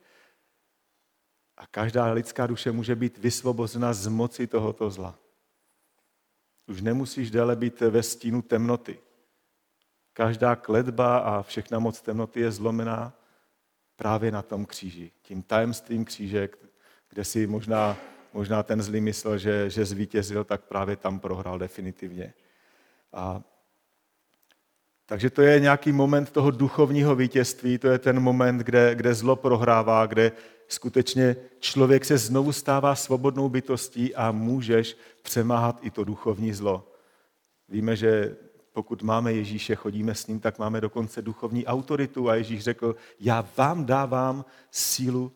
A 1.56 1.66
každá 1.66 2.12
lidská 2.12 2.46
duše 2.46 2.72
může 2.72 2.96
být 2.96 3.18
vysvobozena 3.18 3.92
z 3.92 4.06
moci 4.06 4.46
tohoto 4.46 4.90
zla. 4.90 5.18
Už 6.68 6.82
nemusíš 6.82 7.30
déle 7.30 7.56
být 7.56 7.80
ve 7.80 8.02
stínu 8.02 8.42
temnoty. 8.42 8.98
Každá 10.12 10.56
kledba 10.56 11.18
a 11.18 11.42
všechna 11.42 11.78
moc 11.78 12.00
temnoty 12.00 12.40
je 12.40 12.50
zlomená 12.50 13.12
právě 13.96 14.30
na 14.30 14.42
tom 14.42 14.66
kříži. 14.66 15.10
Tím 15.22 15.42
tajemstvím 15.42 16.04
kříže, 16.04 16.48
kde 17.10 17.24
si 17.24 17.46
možná, 17.46 17.96
možná 18.32 18.62
ten 18.62 18.82
zlý 18.82 19.00
myslel, 19.00 19.38
že, 19.38 19.70
že 19.70 19.84
zvítězil, 19.84 20.44
tak 20.44 20.64
právě 20.64 20.96
tam 20.96 21.20
prohrál 21.20 21.58
definitivně. 21.58 22.34
A 23.12 23.42
takže 25.08 25.30
to 25.30 25.42
je 25.42 25.60
nějaký 25.60 25.92
moment 25.92 26.30
toho 26.30 26.50
duchovního 26.50 27.16
vítězství, 27.16 27.78
to 27.78 27.88
je 27.88 27.98
ten 27.98 28.20
moment, 28.20 28.58
kde, 28.58 28.94
kde 28.94 29.14
zlo 29.14 29.36
prohrává, 29.36 30.06
kde 30.06 30.32
skutečně 30.68 31.36
člověk 31.60 32.04
se 32.04 32.18
znovu 32.18 32.52
stává 32.52 32.94
svobodnou 32.94 33.48
bytostí 33.48 34.14
a 34.14 34.32
můžeš 34.32 34.96
přemáhat 35.22 35.78
i 35.82 35.90
to 35.90 36.04
duchovní 36.04 36.52
zlo. 36.52 36.92
Víme, 37.68 37.96
že 37.96 38.36
pokud 38.72 39.02
máme 39.02 39.32
Ježíše, 39.32 39.74
chodíme 39.74 40.14
s 40.14 40.26
ním, 40.26 40.40
tak 40.40 40.58
máme 40.58 40.80
dokonce 40.80 41.22
duchovní 41.22 41.66
autoritu 41.66 42.28
a 42.28 42.34
Ježíš 42.34 42.62
řekl, 42.62 42.96
já 43.20 43.48
vám 43.56 43.86
dávám 43.86 44.44
sílu 44.70 45.32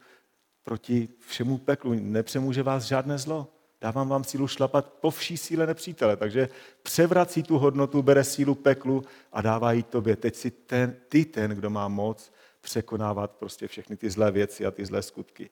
proti 0.63 1.09
všemu 1.29 1.59
peklu, 1.59 1.95
nepřemůže 1.95 2.63
vás 2.63 2.85
žádné 2.85 3.19
zlo. 3.19 3.49
Dávám 3.83 4.09
vám 4.09 4.25
sílu 4.25 4.49
šlapat 4.49 4.93
po 4.93 5.11
vší 5.11 5.37
síle 5.37 5.67
nepřítele. 5.67 6.17
Takže 6.17 6.49
převrací 6.83 7.43
tu 7.43 7.59
hodnotu, 7.59 8.03
bere 8.03 8.25
sílu 8.25 8.55
peklu 8.55 9.05
a 9.33 9.43
dává 9.43 9.73
ji 9.73 9.83
tobě. 9.83 10.17
Teď 10.17 10.35
si 10.35 10.51
ten, 10.51 10.97
ty 11.09 11.25
ten, 11.25 11.51
kdo 11.51 11.71
má 11.71 11.89
moc 11.89 12.33
překonávat 12.61 13.31
prostě 13.31 13.69
všechny 13.69 13.97
ty 13.97 14.11
zlé 14.11 14.31
věci 14.31 14.67
a 14.67 14.71
ty 14.71 14.87
zlé 14.87 15.03
skutky. 15.03 15.51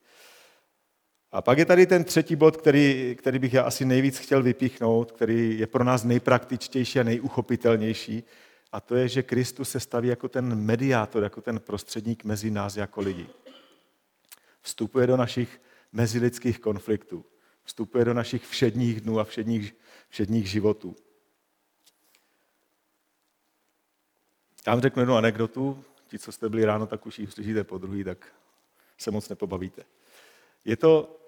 A 1.33 1.43
pak 1.43 1.59
je 1.59 1.65
tady 1.65 1.87
ten 1.87 2.05
třetí 2.05 2.37
bod, 2.37 2.57
který, 2.57 3.17
který 3.19 3.39
bych 3.39 3.55
já 3.55 3.63
asi 3.63 3.85
nejvíc 3.85 4.19
chtěl 4.19 4.43
vypíchnout, 4.43 5.13
který 5.13 5.59
je 5.59 5.67
pro 5.67 5.85
nás 5.85 6.05
nejpraktičtější 6.05 7.01
a 7.01 7.03
nejuchopitelnější. 7.03 8.25
A 8.73 8.81
to 8.81 8.97
je, 8.97 9.09
že 9.09 9.23
Kristus 9.23 9.71
se 9.71 9.81
staví 9.81 10.09
jako 10.09 10.29
ten 10.29 10.55
mediátor, 10.55 11.23
jako 11.23 11.41
ten 11.41 11.61
prostředník 11.61 12.25
mezi 12.25 12.51
nás 12.51 12.77
jako 12.77 13.01
lidi. 13.01 13.27
Vstupuje 14.61 15.07
do 15.07 15.17
našich 15.17 15.61
mezilidských 15.93 16.61
konfliktů 16.61 17.25
vstupuje 17.71 18.05
do 18.05 18.15
našich 18.15 18.47
všedních 18.47 19.00
dnů 19.00 19.21
a 19.21 19.25
všedních, 19.25 19.75
všedních 20.09 20.50
životů. 20.50 20.97
Já 24.67 24.73
vám 24.73 24.83
řeknu 24.83 25.03
jednu 25.03 25.15
anekdotu. 25.15 25.85
Ti, 26.09 26.19
co 26.19 26.33
jste 26.33 26.49
byli 26.49 26.65
ráno, 26.65 26.87
tak 26.87 27.07
už 27.07 27.19
ji 27.19 27.27
slyšíte 27.27 27.65
po 27.65 27.79
druhý, 27.79 28.05
tak 28.05 28.33
se 28.99 29.11
moc 29.11 29.29
nepobavíte. 29.29 29.83
Je 30.65 30.77
to 30.77 31.21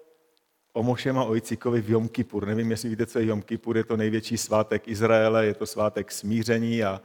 o 0.73 0.83
Mošem 0.83 1.17
a 1.17 1.23
o 1.23 1.35
Icikovi 1.35 1.81
v 1.81 1.89
Jom 1.89 2.09
Kippur. 2.09 2.47
Nevím, 2.47 2.71
jestli 2.71 2.89
víte, 2.89 3.05
co 3.05 3.19
je 3.19 3.25
Jom 3.25 3.41
Kippur. 3.41 3.77
Je 3.77 3.83
to 3.83 3.97
největší 3.97 4.37
svátek 4.37 4.87
Izraele, 4.87 5.45
je 5.45 5.53
to 5.53 5.65
svátek 5.65 6.11
smíření 6.11 6.83
a, 6.83 7.01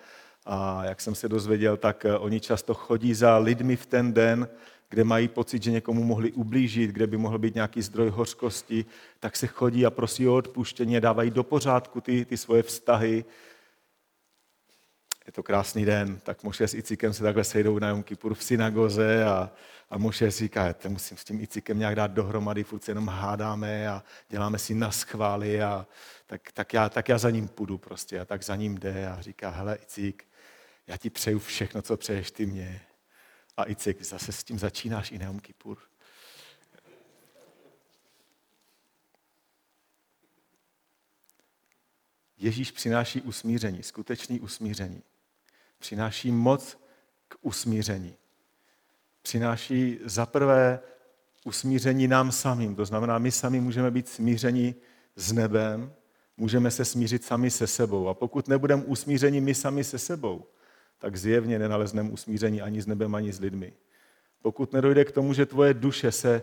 a 0.49 0.85
jak 0.85 1.01
jsem 1.01 1.15
se 1.15 1.29
dozvěděl, 1.29 1.77
tak 1.77 2.05
eh, 2.05 2.19
oni 2.19 2.41
často 2.41 2.75
chodí 2.75 3.15
za 3.15 3.39
lidmi 3.39 3.77
v 3.77 3.87
ten 3.87 4.13
den 4.13 4.49
kde 4.89 5.05
mají 5.05 5.29
pocit, 5.29 5.63
že 5.63 5.71
někomu 5.71 6.05
mohli 6.05 6.33
ublížit, 6.33 6.91
kde 6.91 7.07
by 7.07 7.17
mohl 7.17 7.39
být 7.39 7.55
nějaký 7.55 7.83
zdroj 7.83 8.09
hořkosti, 8.09 8.85
tak 9.21 9.37
se 9.37 9.47
chodí 9.47 9.87
a 9.87 9.91
prosí 9.91 10.29
o 10.29 10.35
odpuštění, 10.35 11.01
dávají 11.01 11.31
do 11.31 11.43
pořádku 11.43 12.01
ty, 12.01 12.25
ty 12.25 12.37
svoje 12.37 12.63
vztahy. 12.63 13.25
Je 15.27 15.33
to 15.33 15.43
krásný 15.43 15.85
den, 15.85 16.21
tak 16.23 16.43
Moše 16.43 16.69
s 16.69 16.75
Icikem 16.75 17.13
se 17.13 17.23
takhle 17.23 17.45
sejdou 17.45 17.79
na 17.79 17.89
Jom 17.89 18.03
Kippur 18.03 18.35
v 18.35 18.43
synagoze 18.43 19.25
a, 19.25 19.51
a 19.91 19.99
Moše 19.99 20.31
říká, 20.31 20.73
to 20.73 20.89
musím 20.91 21.17
s 21.17 21.25
tím 21.25 21.41
Icikem 21.41 21.79
nějak 21.79 21.95
dát 21.95 22.11
dohromady, 22.11 22.65
furt 22.65 22.85
se 22.85 22.91
jenom 22.91 23.09
hádáme 23.09 23.89
a 23.89 24.03
děláme 24.29 24.59
si 24.59 24.75
na 24.75 24.91
schvály 24.91 25.63
a 25.63 25.87
tak, 26.27 26.53
tak, 26.53 26.73
já, 26.73 26.89
tak 26.89 27.09
já 27.09 27.19
za 27.19 27.31
ním 27.31 27.49
půjdu 27.49 27.79
prostě 27.79 28.21
a 28.21 28.25
tak 28.25 28.43
za 28.43 28.57
ním 28.57 28.79
jde 28.79 29.09
a 29.09 29.21
říká, 29.21 29.51
hele 29.51 29.79
Icik, 29.83 30.28
já 30.89 30.97
ti 30.97 31.11
přeju 31.11 31.39
všechno, 31.39 31.83
co 31.83 31.97
přeješ 31.97 32.31
ty 32.31 32.47
mě. 32.47 32.81
A 33.57 33.65
Icek, 33.65 34.03
zase 34.03 34.33
s 34.33 34.45
tím 34.45 34.59
začínáš 34.59 35.13
i 35.13 35.19
Neom 35.19 35.41
Kippur. 35.41 35.79
Ježíš 42.39 42.71
přináší 42.71 43.23
usmíření, 43.23 43.83
skutečný 43.83 44.41
usmíření. 44.41 45.03
Přináší 45.79 46.33
moc 46.33 46.79
k 47.29 47.37
usmíření. 47.41 48.15
Přináší 49.23 49.99
zaprvé 50.05 50.81
usmíření 51.45 52.09
nám 52.09 52.33
samým. 52.33 52.77
To 52.77 52.85
znamená, 52.85 53.19
my 53.19 53.33
sami 53.33 53.61
můžeme 53.61 53.91
být 53.91 54.09
smíření 54.09 54.75
s 55.17 55.33
nebem, 55.33 55.95
můžeme 56.37 56.71
se 56.71 56.85
smířit 56.85 57.25
sami 57.25 57.51
se 57.51 57.67
sebou. 57.67 58.09
A 58.09 58.15
pokud 58.15 58.49
nebudeme 58.49 58.85
usmíření 58.85 59.41
my 59.41 59.55
sami 59.55 59.85
se 59.85 59.99
sebou, 59.99 60.47
tak 60.99 61.17
zjevně 61.17 61.59
nenalezneme 61.59 62.11
usmíření 62.11 62.63
ani 62.63 62.83
s 62.83 62.87
nebem, 62.87 63.15
ani 63.15 63.33
s 63.33 63.41
lidmi. 63.41 63.73
Pokud 64.43 64.73
nedojde 64.73 65.05
k 65.05 65.13
tomu, 65.13 65.35
že 65.35 65.47
tvoje 65.47 65.75
duše 65.75 66.13
se 66.13 66.43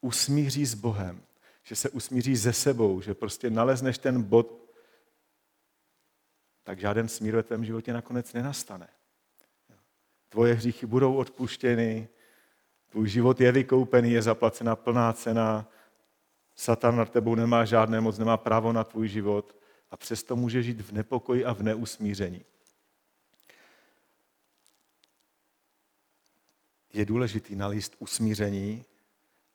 usmíří 0.00 0.66
s 0.66 0.74
Bohem, 0.74 1.22
že 1.62 1.76
se 1.76 1.90
usmíří 1.90 2.36
se 2.36 2.52
sebou, 2.52 3.00
že 3.00 3.14
prostě 3.14 3.50
nalezneš 3.50 3.98
ten 3.98 4.22
bod, 4.22 4.60
tak 6.62 6.80
žádný 6.80 7.08
smír 7.08 7.36
ve 7.36 7.42
tvém 7.42 7.64
životě 7.64 7.92
nakonec 7.92 8.32
nenastane. 8.32 8.88
Tvoje 10.28 10.54
hříchy 10.54 10.86
budou 10.86 11.14
odpuštěny, 11.14 12.08
tvůj 12.88 13.08
život 13.08 13.40
je 13.40 13.52
vykoupený, 13.52 14.12
je 14.12 14.22
zaplacena 14.22 14.76
plná 14.76 15.12
cena, 15.12 15.68
Satan 16.56 16.96
nad 16.96 17.10
tebou 17.10 17.34
nemá 17.34 17.64
žádné 17.64 18.00
moc, 18.00 18.18
nemá 18.18 18.36
právo 18.36 18.72
na 18.72 18.84
tvůj 18.84 19.08
život 19.08 19.56
a 19.90 19.96
přesto 19.96 20.36
může 20.36 20.62
žít 20.62 20.80
v 20.80 20.92
nepokoji 20.92 21.44
a 21.44 21.52
v 21.52 21.62
neusmíření. 21.62 22.44
Je 26.92 27.04
důležitý 27.04 27.56
nalíst 27.56 27.96
usmíření 27.98 28.84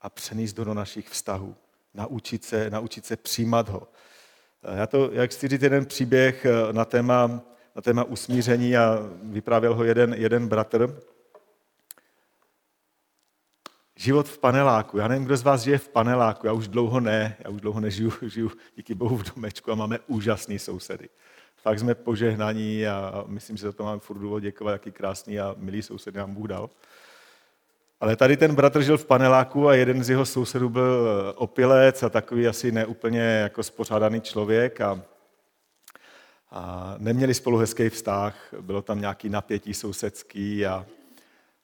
a 0.01 0.09
přenést 0.09 0.53
do 0.53 0.73
našich 0.73 1.09
vztahů. 1.09 1.55
Naučit 1.93 2.43
se, 2.43 2.69
naučit 2.69 3.05
se 3.05 3.15
přijímat 3.15 3.69
ho. 3.69 3.87
Já 4.75 4.87
to, 4.87 5.11
jak 5.11 5.31
chci 5.31 5.47
říct 5.47 5.61
jeden 5.61 5.85
příběh 5.85 6.45
na 6.71 6.85
téma, 6.85 7.41
na 7.75 7.81
téma 7.81 8.03
usmíření 8.03 8.77
a 8.77 8.99
vyprávěl 9.23 9.75
ho 9.75 9.83
jeden, 9.83 10.13
jeden 10.13 10.47
bratr, 10.47 11.01
život 13.95 14.29
v 14.29 14.37
paneláku. 14.37 14.97
Já 14.97 15.07
nevím, 15.07 15.25
kdo 15.25 15.37
z 15.37 15.43
vás 15.43 15.61
žije 15.61 15.77
v 15.77 15.89
paneláku, 15.89 16.47
já 16.47 16.53
už 16.53 16.67
dlouho 16.67 16.99
ne, 16.99 17.37
já 17.39 17.49
už 17.49 17.61
dlouho 17.61 17.79
nežiju, 17.79 18.13
žiju 18.21 18.51
díky 18.75 18.95
bohu 18.95 19.17
v 19.17 19.33
domečku 19.35 19.71
a 19.71 19.75
máme 19.75 19.99
úžasný 20.07 20.59
sousedy. 20.59 21.09
Fakt 21.55 21.79
jsme 21.79 21.95
požehnaní 21.95 22.87
a 22.87 23.23
myslím, 23.27 23.57
že 23.57 23.65
za 23.65 23.71
to 23.71 23.83
máme 23.83 23.99
furt 23.99 24.19
důvod 24.19 24.39
děkovat, 24.39 24.71
jaký 24.71 24.91
krásný 24.91 25.39
a 25.39 25.55
milý 25.57 25.81
sousedy 25.81 26.19
nám 26.19 26.33
Bůh 26.33 26.47
dal. 26.47 26.69
Ale 27.99 28.15
tady 28.15 28.37
ten 28.37 28.55
bratr 28.55 28.81
žil 28.81 28.97
v 28.97 29.05
paneláku 29.05 29.67
a 29.67 29.75
jeden 29.75 30.03
z 30.03 30.09
jeho 30.09 30.25
sousedů 30.25 30.69
byl 30.69 31.09
opilec 31.35 32.03
a 32.03 32.09
takový 32.09 32.47
asi 32.47 32.71
neúplně 32.71 33.21
jako 33.21 33.63
spořádaný 33.63 34.21
člověk 34.21 34.81
a, 34.81 35.01
a 36.51 36.95
neměli 36.97 37.33
spolu 37.33 37.57
hezký 37.57 37.89
vztah, 37.89 38.53
bylo 38.61 38.81
tam 38.81 39.01
nějaký 39.01 39.29
napětí 39.29 39.73
sousedský 39.73 40.65
a, 40.65 40.85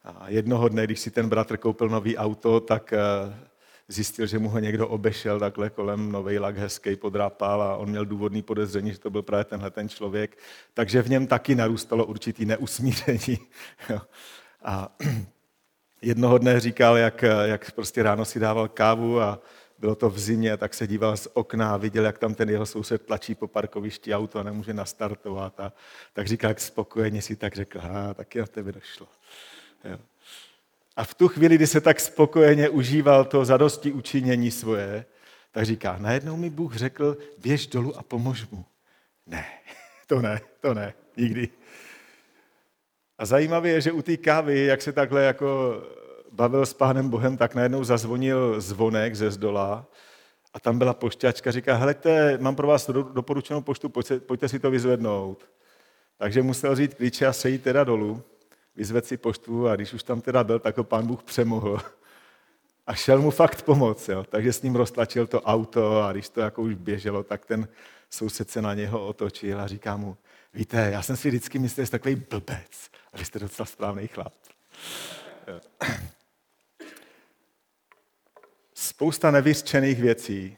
a 0.03 0.29
jednoho 0.29 0.69
dne, 0.69 0.83
když 0.83 0.99
si 0.99 1.11
ten 1.11 1.29
bratr 1.29 1.57
koupil 1.57 1.89
nový 1.89 2.17
auto, 2.17 2.59
tak 2.59 2.93
eh, 2.93 2.99
zjistil, 3.87 4.25
že 4.25 4.39
mu 4.39 4.49
ho 4.49 4.59
někdo 4.59 4.87
obešel 4.87 5.39
takhle 5.39 5.69
kolem 5.69 6.11
nový 6.11 6.39
lak 6.39 6.57
hezký, 6.57 6.95
podrápal 6.95 7.61
a 7.61 7.77
on 7.77 7.89
měl 7.89 8.05
důvodný 8.05 8.41
podezření, 8.41 8.91
že 8.91 8.99
to 8.99 9.09
byl 9.09 9.21
právě 9.21 9.43
tenhle 9.43 9.71
ten 9.71 9.89
člověk. 9.89 10.37
Takže 10.73 11.01
v 11.01 11.09
něm 11.09 11.27
taky 11.27 11.55
narůstalo 11.55 12.05
určitý 12.05 12.45
neusmíření. 12.45 13.39
a 14.63 14.95
jednoho 16.01 16.37
dne 16.37 16.59
říkal, 16.59 16.97
jak, 16.97 17.23
jak 17.45 17.71
prostě 17.71 18.03
ráno 18.03 18.25
si 18.25 18.39
dával 18.39 18.67
kávu 18.67 19.21
a 19.21 19.39
bylo 19.79 19.95
to 19.95 20.09
v 20.09 20.19
zimě, 20.19 20.57
tak 20.57 20.73
se 20.73 20.87
díval 20.87 21.17
z 21.17 21.27
okna 21.33 21.73
a 21.73 21.77
viděl, 21.77 22.05
jak 22.05 22.17
tam 22.17 22.35
ten 22.35 22.49
jeho 22.49 22.65
soused 22.65 23.05
tlačí 23.05 23.35
po 23.35 23.47
parkovišti 23.47 24.13
auto 24.13 24.39
a 24.39 24.43
nemůže 24.43 24.73
nastartovat. 24.73 25.59
A 25.59 25.73
tak 26.13 26.27
říkal, 26.27 26.49
jak 26.49 26.59
spokojeně 26.59 27.21
si 27.21 27.35
tak 27.35 27.55
řekl, 27.55 27.79
ha, 27.79 28.13
taky 28.13 28.39
na 28.39 28.45
tebe 28.45 28.71
došlo. 28.71 29.07
Jo. 29.83 29.97
A 30.95 31.03
v 31.03 31.13
tu 31.13 31.27
chvíli, 31.27 31.55
kdy 31.55 31.67
se 31.67 31.81
tak 31.81 31.99
spokojeně 31.99 32.69
užíval 32.69 33.25
to 33.25 33.45
zadosti 33.45 33.91
učinění 33.91 34.51
svoje, 34.51 35.05
tak 35.51 35.65
říká, 35.65 35.97
najednou 35.99 36.37
mi 36.37 36.49
Bůh 36.49 36.75
řekl, 36.75 37.17
běž 37.37 37.67
dolů 37.67 37.97
a 37.97 38.03
pomož 38.03 38.47
mu. 38.51 38.65
Ne, 39.27 39.45
to 40.07 40.21
ne, 40.21 40.41
to 40.59 40.73
ne, 40.73 40.93
nikdy. 41.17 41.49
A 43.21 43.25
zajímavé 43.25 43.69
je, 43.69 43.81
že 43.81 43.91
u 43.91 44.01
té 44.01 44.17
kávy, 44.17 44.65
jak 44.65 44.81
se 44.81 44.91
takhle 44.91 45.23
jako 45.23 45.81
bavil 46.31 46.65
s 46.65 46.73
pánem 46.73 47.09
Bohem, 47.09 47.37
tak 47.37 47.55
najednou 47.55 47.83
zazvonil 47.83 48.61
zvonek 48.61 49.15
ze 49.15 49.31
zdola 49.31 49.85
a 50.53 50.59
tam 50.59 50.77
byla 50.77 50.93
pošťačka, 50.93 51.51
říká, 51.51 51.75
helejte, 51.75 52.37
mám 52.37 52.55
pro 52.55 52.67
vás 52.67 52.89
doporučenou 52.89 53.61
poštu, 53.61 53.89
pojďte, 53.89 54.19
pojďte 54.19 54.49
si 54.49 54.59
to 54.59 54.71
vyzvednout. 54.71 55.49
Takže 56.17 56.41
musel 56.41 56.75
říct 56.75 56.93
klíče 56.93 57.27
a 57.27 57.33
sejít 57.33 57.63
teda 57.63 57.83
dolů 57.83 58.23
vyzvedl 58.75 59.07
si 59.07 59.17
poštu 59.17 59.67
a 59.67 59.75
když 59.75 59.93
už 59.93 60.03
tam 60.03 60.21
teda 60.21 60.43
byl, 60.43 60.59
tak 60.59 60.77
ho 60.77 60.83
pán 60.83 61.07
Bůh 61.07 61.23
přemohl. 61.23 61.81
A 62.87 62.93
šel 62.93 63.21
mu 63.21 63.31
fakt 63.31 63.61
pomoct, 63.61 64.09
jo. 64.09 64.25
takže 64.29 64.53
s 64.53 64.61
ním 64.61 64.75
roztlačil 64.75 65.27
to 65.27 65.41
auto 65.41 66.01
a 66.01 66.11
když 66.11 66.29
to 66.29 66.41
jako 66.41 66.61
už 66.61 66.73
běželo, 66.73 67.23
tak 67.23 67.45
ten 67.45 67.67
soused 68.09 68.49
se 68.49 68.61
na 68.61 68.73
něho 68.73 69.07
otočil 69.07 69.61
a 69.61 69.67
říká 69.67 69.97
mu, 69.97 70.17
víte, 70.53 70.89
já 70.91 71.01
jsem 71.01 71.15
si 71.17 71.27
vždycky 71.27 71.59
myslel, 71.59 71.83
že 71.83 71.87
jste 71.87 71.99
takový 71.99 72.15
blbec, 72.15 72.91
vy 73.13 73.25
jste 73.25 73.39
docela 73.39 73.65
správný 73.65 74.07
chlap. 74.07 74.33
Spousta 78.73 79.31
nevyřčených 79.31 80.01
věcí, 80.01 80.57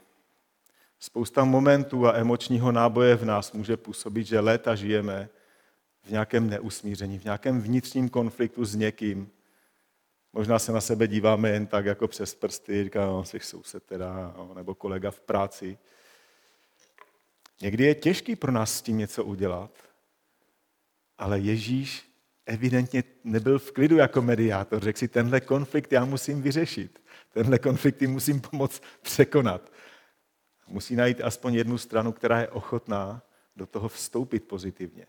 spousta 0.98 1.44
momentů 1.44 2.06
a 2.06 2.16
emočního 2.16 2.72
náboje 2.72 3.16
v 3.16 3.24
nás 3.24 3.52
může 3.52 3.76
působit, 3.76 4.24
že 4.26 4.40
léta 4.40 4.74
žijeme 4.74 5.28
v 6.02 6.10
nějakém 6.10 6.50
neusmíření, 6.50 7.18
v 7.18 7.24
nějakém 7.24 7.60
vnitřním 7.60 8.08
konfliktu 8.08 8.64
s 8.64 8.74
někým. 8.74 9.30
Možná 10.32 10.58
se 10.58 10.72
na 10.72 10.80
sebe 10.80 11.08
díváme 11.08 11.50
jen 11.50 11.66
tak 11.66 11.84
jako 11.84 12.08
přes 12.08 12.34
prsty, 12.34 12.84
říká, 12.84 13.06
no, 13.06 13.24
jsi 13.24 13.40
soused 13.40 13.84
teda, 13.84 14.34
no, 14.36 14.54
nebo 14.54 14.74
kolega 14.74 15.10
v 15.10 15.20
práci. 15.20 15.78
Někdy 17.60 17.84
je 17.84 17.94
těžký 17.94 18.36
pro 18.36 18.52
nás 18.52 18.74
s 18.74 18.82
tím 18.82 18.98
něco 18.98 19.24
udělat, 19.24 19.70
ale 21.18 21.38
Ježíš 21.38 22.13
evidentně 22.46 23.04
nebyl 23.24 23.58
v 23.58 23.72
klidu 23.72 23.96
jako 23.96 24.22
mediátor. 24.22 24.82
Řekl 24.82 24.98
si, 24.98 25.08
tenhle 25.08 25.40
konflikt 25.40 25.92
já 25.92 26.04
musím 26.04 26.42
vyřešit. 26.42 27.02
Tenhle 27.32 27.58
konflikt 27.58 28.02
musím 28.02 28.40
pomoct 28.40 28.82
překonat. 29.02 29.72
Musí 30.68 30.96
najít 30.96 31.20
aspoň 31.20 31.54
jednu 31.54 31.78
stranu, 31.78 32.12
která 32.12 32.40
je 32.40 32.48
ochotná 32.48 33.22
do 33.56 33.66
toho 33.66 33.88
vstoupit 33.88 34.44
pozitivně. 34.44 35.06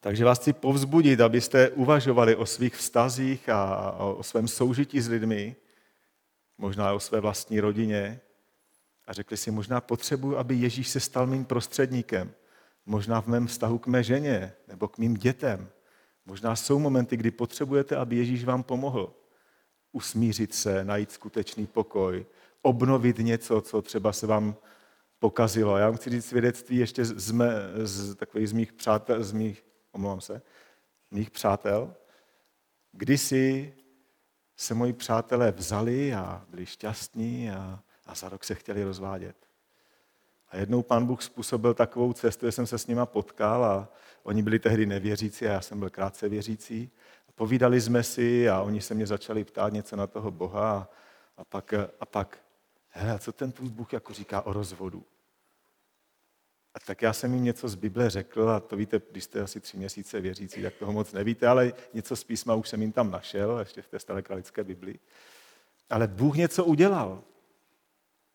Takže 0.00 0.24
vás 0.24 0.38
chci 0.38 0.52
povzbudit, 0.52 1.20
abyste 1.20 1.68
uvažovali 1.68 2.36
o 2.36 2.46
svých 2.46 2.74
vztazích 2.74 3.48
a 3.48 3.92
o 3.92 4.22
svém 4.22 4.48
soužití 4.48 5.00
s 5.00 5.08
lidmi, 5.08 5.56
možná 6.58 6.92
o 6.92 7.00
své 7.00 7.20
vlastní 7.20 7.60
rodině 7.60 8.20
a 9.06 9.12
řekli 9.12 9.36
si, 9.36 9.50
možná 9.50 9.80
potřebuji, 9.80 10.38
aby 10.38 10.54
Ježíš 10.54 10.88
se 10.88 11.00
stal 11.00 11.26
mým 11.26 11.44
prostředníkem. 11.44 12.32
Možná 12.90 13.20
v 13.20 13.26
mém 13.26 13.46
vztahu 13.46 13.78
k 13.78 13.86
mé 13.86 14.02
ženě 14.02 14.52
nebo 14.68 14.88
k 14.88 14.98
mým 14.98 15.14
dětem. 15.14 15.70
Možná 16.26 16.56
jsou 16.56 16.78
momenty, 16.78 17.16
kdy 17.16 17.30
potřebujete, 17.30 17.96
aby 17.96 18.16
Ježíš 18.16 18.44
vám 18.44 18.62
pomohl 18.62 19.14
usmířit 19.92 20.54
se, 20.54 20.84
najít 20.84 21.12
skutečný 21.12 21.66
pokoj, 21.66 22.26
obnovit 22.62 23.18
něco, 23.18 23.60
co 23.60 23.82
třeba 23.82 24.12
se 24.12 24.26
vám 24.26 24.56
pokazilo. 25.18 25.76
Já 25.76 25.86
vám 25.86 25.96
chci 25.96 26.10
říct 26.10 26.26
svědectví 26.26 26.76
ještě 26.76 27.04
z, 27.04 27.30
mé, 27.30 27.50
z 27.74 28.14
takových 28.14 28.48
z 28.48 28.52
mých 28.52 28.72
přátel, 28.72 29.24
z 29.24 29.32
mých 29.32 29.64
omlouvám 29.92 30.20
se, 30.20 30.42
mých 31.10 31.30
přátel. 31.30 31.94
Kdysi 32.92 33.74
se 34.56 34.74
moji 34.74 34.92
přátelé 34.92 35.52
vzali 35.52 36.14
a 36.14 36.46
byli 36.48 36.66
šťastní 36.66 37.50
a, 37.50 37.82
a 38.06 38.14
za 38.14 38.28
rok 38.28 38.44
se 38.44 38.54
chtěli 38.54 38.84
rozvádět. 38.84 39.49
A 40.50 40.56
jednou 40.56 40.82
pán 40.82 41.06
Bůh 41.06 41.22
způsobil 41.22 41.74
takovou 41.74 42.12
cestu, 42.12 42.46
že 42.46 42.52
jsem 42.52 42.66
se 42.66 42.78
s 42.78 42.86
nima 42.86 43.06
potkal 43.06 43.64
a 43.64 43.88
oni 44.22 44.42
byli 44.42 44.58
tehdy 44.58 44.86
nevěřící 44.86 45.46
a 45.46 45.52
já 45.52 45.60
jsem 45.60 45.78
byl 45.78 45.90
krátce 45.90 46.28
věřící. 46.28 46.90
A 47.28 47.32
povídali 47.32 47.80
jsme 47.80 48.02
si 48.02 48.48
a 48.48 48.60
oni 48.60 48.80
se 48.80 48.94
mě 48.94 49.06
začali 49.06 49.44
ptát 49.44 49.72
něco 49.72 49.96
na 49.96 50.06
toho 50.06 50.30
Boha 50.30 50.70
a, 50.70 50.88
a 51.36 51.44
pak, 51.44 51.74
a 52.00 52.06
pak 52.06 52.38
hele, 52.88 53.18
co 53.18 53.32
ten 53.32 53.52
tvůj 53.52 53.68
Bůh 53.68 53.92
jako 53.92 54.12
říká 54.14 54.42
o 54.42 54.52
rozvodu? 54.52 55.04
A 56.74 56.80
tak 56.80 57.02
já 57.02 57.12
jsem 57.12 57.34
jim 57.34 57.44
něco 57.44 57.68
z 57.68 57.74
Bible 57.74 58.10
řekl, 58.10 58.50
a 58.50 58.60
to 58.60 58.76
víte, 58.76 59.00
když 59.10 59.24
jste 59.24 59.40
asi 59.40 59.60
tři 59.60 59.76
měsíce 59.76 60.20
věřící, 60.20 60.62
tak 60.62 60.74
toho 60.74 60.92
moc 60.92 61.12
nevíte, 61.12 61.46
ale 61.46 61.72
něco 61.94 62.16
z 62.16 62.24
písma 62.24 62.54
už 62.54 62.68
jsem 62.68 62.82
jim 62.82 62.92
tam 62.92 63.10
našel, 63.10 63.58
ještě 63.58 63.82
v 63.82 63.88
té 63.88 63.98
staré 63.98 64.22
kralické 64.22 64.64
Biblii. 64.64 64.98
Ale 65.90 66.06
Bůh 66.06 66.36
něco 66.36 66.64
udělal. 66.64 67.22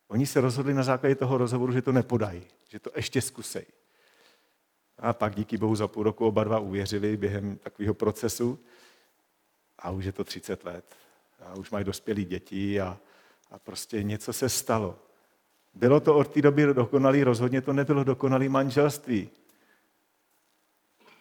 Oni 0.07 0.27
se 0.27 0.41
rozhodli 0.41 0.73
na 0.73 0.83
základě 0.83 1.15
toho 1.15 1.37
rozhovoru, 1.37 1.73
že 1.73 1.81
to 1.81 1.91
nepodají, 1.91 2.47
že 2.69 2.79
to 2.79 2.91
ještě 2.95 3.21
zkusej. 3.21 3.65
A 4.97 5.13
pak 5.13 5.35
díky 5.35 5.57
Bohu 5.57 5.75
za 5.75 5.87
půl 5.87 6.03
roku 6.03 6.27
oba 6.27 6.43
dva 6.43 6.59
uvěřili 6.59 7.17
během 7.17 7.57
takového 7.57 7.93
procesu 7.93 8.59
a 9.79 9.91
už 9.91 10.05
je 10.05 10.11
to 10.11 10.23
30 10.23 10.63
let. 10.63 10.95
A 11.39 11.53
už 11.53 11.71
mají 11.71 11.85
dospělí 11.85 12.25
děti 12.25 12.81
a, 12.81 12.97
a 13.51 13.59
prostě 13.59 14.03
něco 14.03 14.33
se 14.33 14.49
stalo. 14.49 14.99
Bylo 15.73 15.99
to 15.99 16.17
od 16.17 16.33
té 16.33 16.41
doby 16.41 16.65
dokonalý, 16.73 17.23
rozhodně 17.23 17.61
to 17.61 17.73
nebylo 17.73 18.03
dokonalý 18.03 18.49
manželství. 18.49 19.29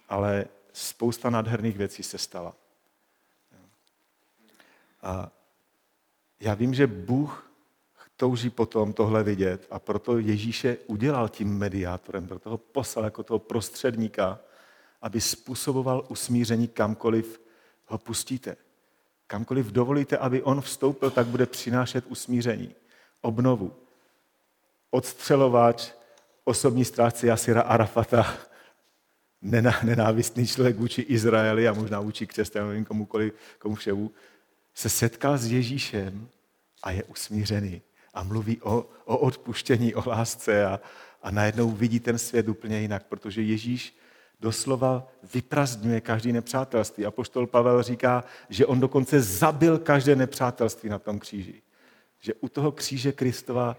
Ale 0.09 0.45
spousta 0.73 1.31
nádherných 1.31 1.79
věcí 1.79 2.03
se 2.03 2.19
stala. 2.19 2.57
A 5.03 5.31
já 6.41 6.55
vím, 6.55 6.75
že 6.75 6.87
Bůh 6.87 7.54
touží 8.25 8.51
potom 8.51 8.93
tohle 8.93 9.23
vidět 9.23 9.67
a 9.71 9.79
proto 9.79 10.19
Ježíše 10.19 10.77
udělal 10.87 11.29
tím 11.29 11.59
mediátorem, 11.59 12.29
proto 12.29 12.51
ho 12.51 12.59
poslal 12.59 13.05
jako 13.05 13.23
toho 13.23 13.39
prostředníka, 13.39 14.41
aby 15.03 15.21
způsoboval 15.21 16.07
usmíření 16.09 16.69
kamkoliv 16.69 17.41
ho 17.87 17.99
pustíte. 17.99 18.57
Kamkoliv 19.27 19.67
dovolíte, 19.67 20.17
aby 20.17 20.43
on 20.43 20.61
vstoupil, 20.61 21.11
tak 21.11 21.27
bude 21.27 21.47
přinášet 21.47 22.05
usmíření, 22.09 22.75
obnovu, 23.21 23.73
odstřelovač, 24.91 25.93
osobní 26.45 26.85
strážce 26.85 27.27
Jasira 27.27 27.61
Arafata, 27.61 28.37
nenávistný 29.83 30.47
člověk 30.47 30.77
vůči 30.77 31.03
Izraeli 31.03 31.69
a 31.69 31.73
možná 31.73 32.01
vůči 32.01 32.27
křesťanům, 32.27 32.85
komukoliv, 32.85 33.35
komu 33.59 33.75
všemu, 33.75 34.11
se 34.75 34.89
setkal 34.89 35.39
s 35.39 35.47
Ježíšem 35.47 36.29
a 36.83 36.91
je 36.91 37.05
usmířený. 37.05 37.83
A 38.15 38.23
mluví 38.23 38.63
o, 38.63 38.87
o 39.05 39.17
odpuštění, 39.17 39.95
o 39.95 40.11
lásce 40.11 40.67
a, 40.67 40.81
a 41.23 41.31
najednou 41.31 41.71
vidí 41.71 42.01
ten 42.01 42.19
svět 42.19 42.49
úplně 42.49 42.81
jinak, 42.81 43.07
protože 43.07 43.43
Ježíš 43.43 43.97
doslova 44.41 45.09
vyprazdňuje 45.35 46.01
každý 46.01 46.33
nepřátelství. 46.33 47.07
A 47.07 47.11
poštol 47.11 47.47
Pavel 47.47 47.83
říká, 47.83 48.25
že 48.49 48.67
on 48.67 48.81
dokonce 48.81 49.21
zabil 49.21 49.79
každé 49.79 50.17
nepřátelství 50.17 50.89
na 50.89 50.99
tom 50.99 51.19
kříži. 51.19 51.63
Že 52.21 52.35
u 52.35 52.49
toho 52.49 52.73
kříže 52.73 53.13
Kristova 53.13 53.77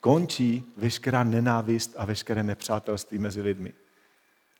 končí 0.00 0.72
veškerá 0.76 1.24
nenávist 1.24 1.94
a 1.96 2.04
veškeré 2.04 2.42
nepřátelství 2.42 3.18
mezi 3.18 3.42
lidmi. 3.42 3.72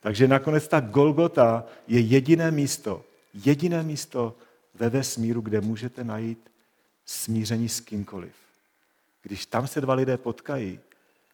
Takže 0.01 0.29
nakonec 0.29 0.69
ta 0.69 0.81
Golgota 0.81 1.65
je 1.87 2.01
jediné 2.01 2.51
místo, 2.51 3.05
jediné 3.35 3.83
místo 3.83 4.37
ve 4.75 4.91
vesmíru, 4.91 5.41
kde 5.41 5.61
můžete 5.61 6.05
najít 6.05 6.51
smíření 7.07 7.69
s 7.69 7.81
kýmkoliv. 7.81 8.44
Když 9.25 9.47
tam 9.47 9.67
se 9.67 9.81
dva 9.81 9.95
lidé 9.95 10.17
potkají, 10.17 10.81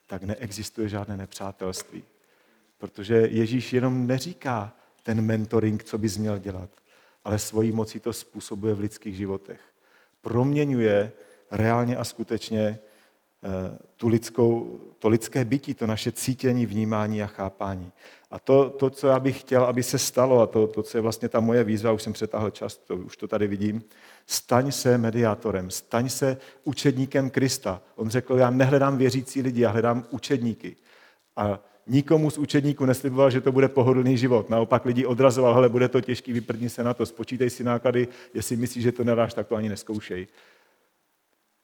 tak 0.06 0.22
neexistuje 0.22 0.88
žádné 0.88 1.16
nepřátelství. 1.16 2.02
Protože 2.78 3.14
Ježíš 3.14 3.72
jenom 3.72 4.06
neříká 4.06 4.72
ten 5.02 5.20
mentoring, 5.20 5.84
co 5.84 5.98
bys 5.98 6.16
měl 6.16 6.38
dělat, 6.38 6.70
ale 7.24 7.38
svojí 7.38 7.72
mocí 7.72 8.00
to 8.00 8.12
způsobuje 8.12 8.74
v 8.74 8.80
lidských 8.80 9.16
životech. 9.16 9.60
Proměňuje 10.20 11.12
reálně 11.50 11.96
a 11.96 12.04
skutečně 12.04 12.78
Eh, 13.42 13.78
tu 13.96 14.08
lidskou, 14.08 14.80
to 14.98 15.08
lidské 15.08 15.44
bytí, 15.44 15.74
to 15.74 15.86
naše 15.86 16.12
cítění, 16.12 16.66
vnímání 16.66 17.22
a 17.22 17.26
chápání. 17.26 17.92
A 18.30 18.38
to, 18.38 18.70
to 18.70 18.90
co 18.90 19.06
já 19.06 19.20
bych 19.20 19.40
chtěl, 19.40 19.64
aby 19.64 19.82
se 19.82 19.98
stalo, 19.98 20.40
a 20.40 20.46
to, 20.46 20.66
to, 20.66 20.82
co 20.82 20.98
je 20.98 21.02
vlastně 21.02 21.28
ta 21.28 21.40
moje 21.40 21.64
výzva, 21.64 21.92
už 21.92 22.02
jsem 22.02 22.12
přetáhl 22.12 22.50
čas, 22.50 22.76
to, 22.76 22.96
už 22.96 23.16
to 23.16 23.28
tady 23.28 23.46
vidím, 23.46 23.82
staň 24.26 24.72
se 24.72 24.98
mediátorem, 24.98 25.70
staň 25.70 26.08
se 26.08 26.36
učedníkem 26.64 27.30
Krista. 27.30 27.82
On 27.96 28.10
řekl, 28.10 28.36
já 28.36 28.50
nehledám 28.50 28.98
věřící 28.98 29.42
lidi, 29.42 29.60
já 29.60 29.70
hledám 29.70 30.04
učedníky. 30.10 30.76
A 31.36 31.60
nikomu 31.86 32.30
z 32.30 32.38
učedníků 32.38 32.84
nesliboval, 32.84 33.30
že 33.30 33.40
to 33.40 33.52
bude 33.52 33.68
pohodlný 33.68 34.18
život. 34.18 34.50
Naopak 34.50 34.84
lidi 34.84 35.06
odrazoval, 35.06 35.54
hele, 35.54 35.68
bude 35.68 35.88
to 35.88 36.00
těžký, 36.00 36.32
vyprdni 36.32 36.68
se 36.68 36.84
na 36.84 36.94
to, 36.94 37.06
spočítej 37.06 37.50
si 37.50 37.64
náklady, 37.64 38.08
jestli 38.34 38.56
myslíš, 38.56 38.84
že 38.84 38.92
to 38.92 39.04
nedáš, 39.04 39.34
tak 39.34 39.46
to 39.46 39.56
ani 39.56 39.68
neskoušej. 39.68 40.26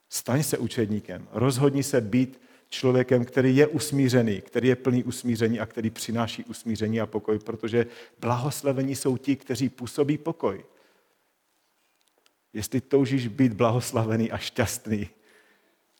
Staň 0.08 0.42
se 0.42 0.58
učedníkem. 0.58 1.28
Rozhodni 1.32 1.82
se 1.82 2.00
být 2.00 2.40
člověkem, 2.68 3.24
který 3.24 3.56
je 3.56 3.66
usmířený, 3.66 4.40
který 4.40 4.68
je 4.68 4.76
plný 4.76 5.04
usmíření 5.04 5.60
a 5.60 5.66
který 5.66 5.90
přináší 5.90 6.44
usmíření 6.44 7.00
a 7.00 7.06
pokoj, 7.06 7.38
protože 7.38 7.86
blahoslavení 8.18 8.96
jsou 8.96 9.16
ti, 9.16 9.36
kteří 9.36 9.68
působí 9.68 10.18
pokoj. 10.18 10.64
Jestli 12.52 12.80
toužíš 12.80 13.28
být 13.28 13.52
blahoslavený 13.52 14.30
a 14.30 14.38
šťastný, 14.38 15.08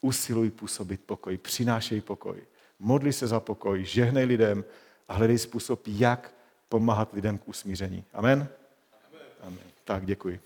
usiluj 0.01 0.51
působit 0.51 1.01
pokoj, 1.07 1.37
přinášej 1.37 2.01
pokoj. 2.01 2.43
Modli 2.79 3.13
se 3.13 3.27
za 3.27 3.41
pokoj, 3.41 3.85
žehnej 3.85 4.25
lidem 4.25 4.65
a 5.09 5.15
hledej 5.15 5.39
způsob, 5.39 5.83
jak 5.87 6.35
pomáhat 6.69 7.13
lidem 7.13 7.39
k 7.39 7.49
usmíření. 7.49 8.05
Amen? 8.13 8.49
Amen. 9.09 9.27
Amen. 9.41 9.59
Tak, 9.85 10.07
děkuji. 10.07 10.41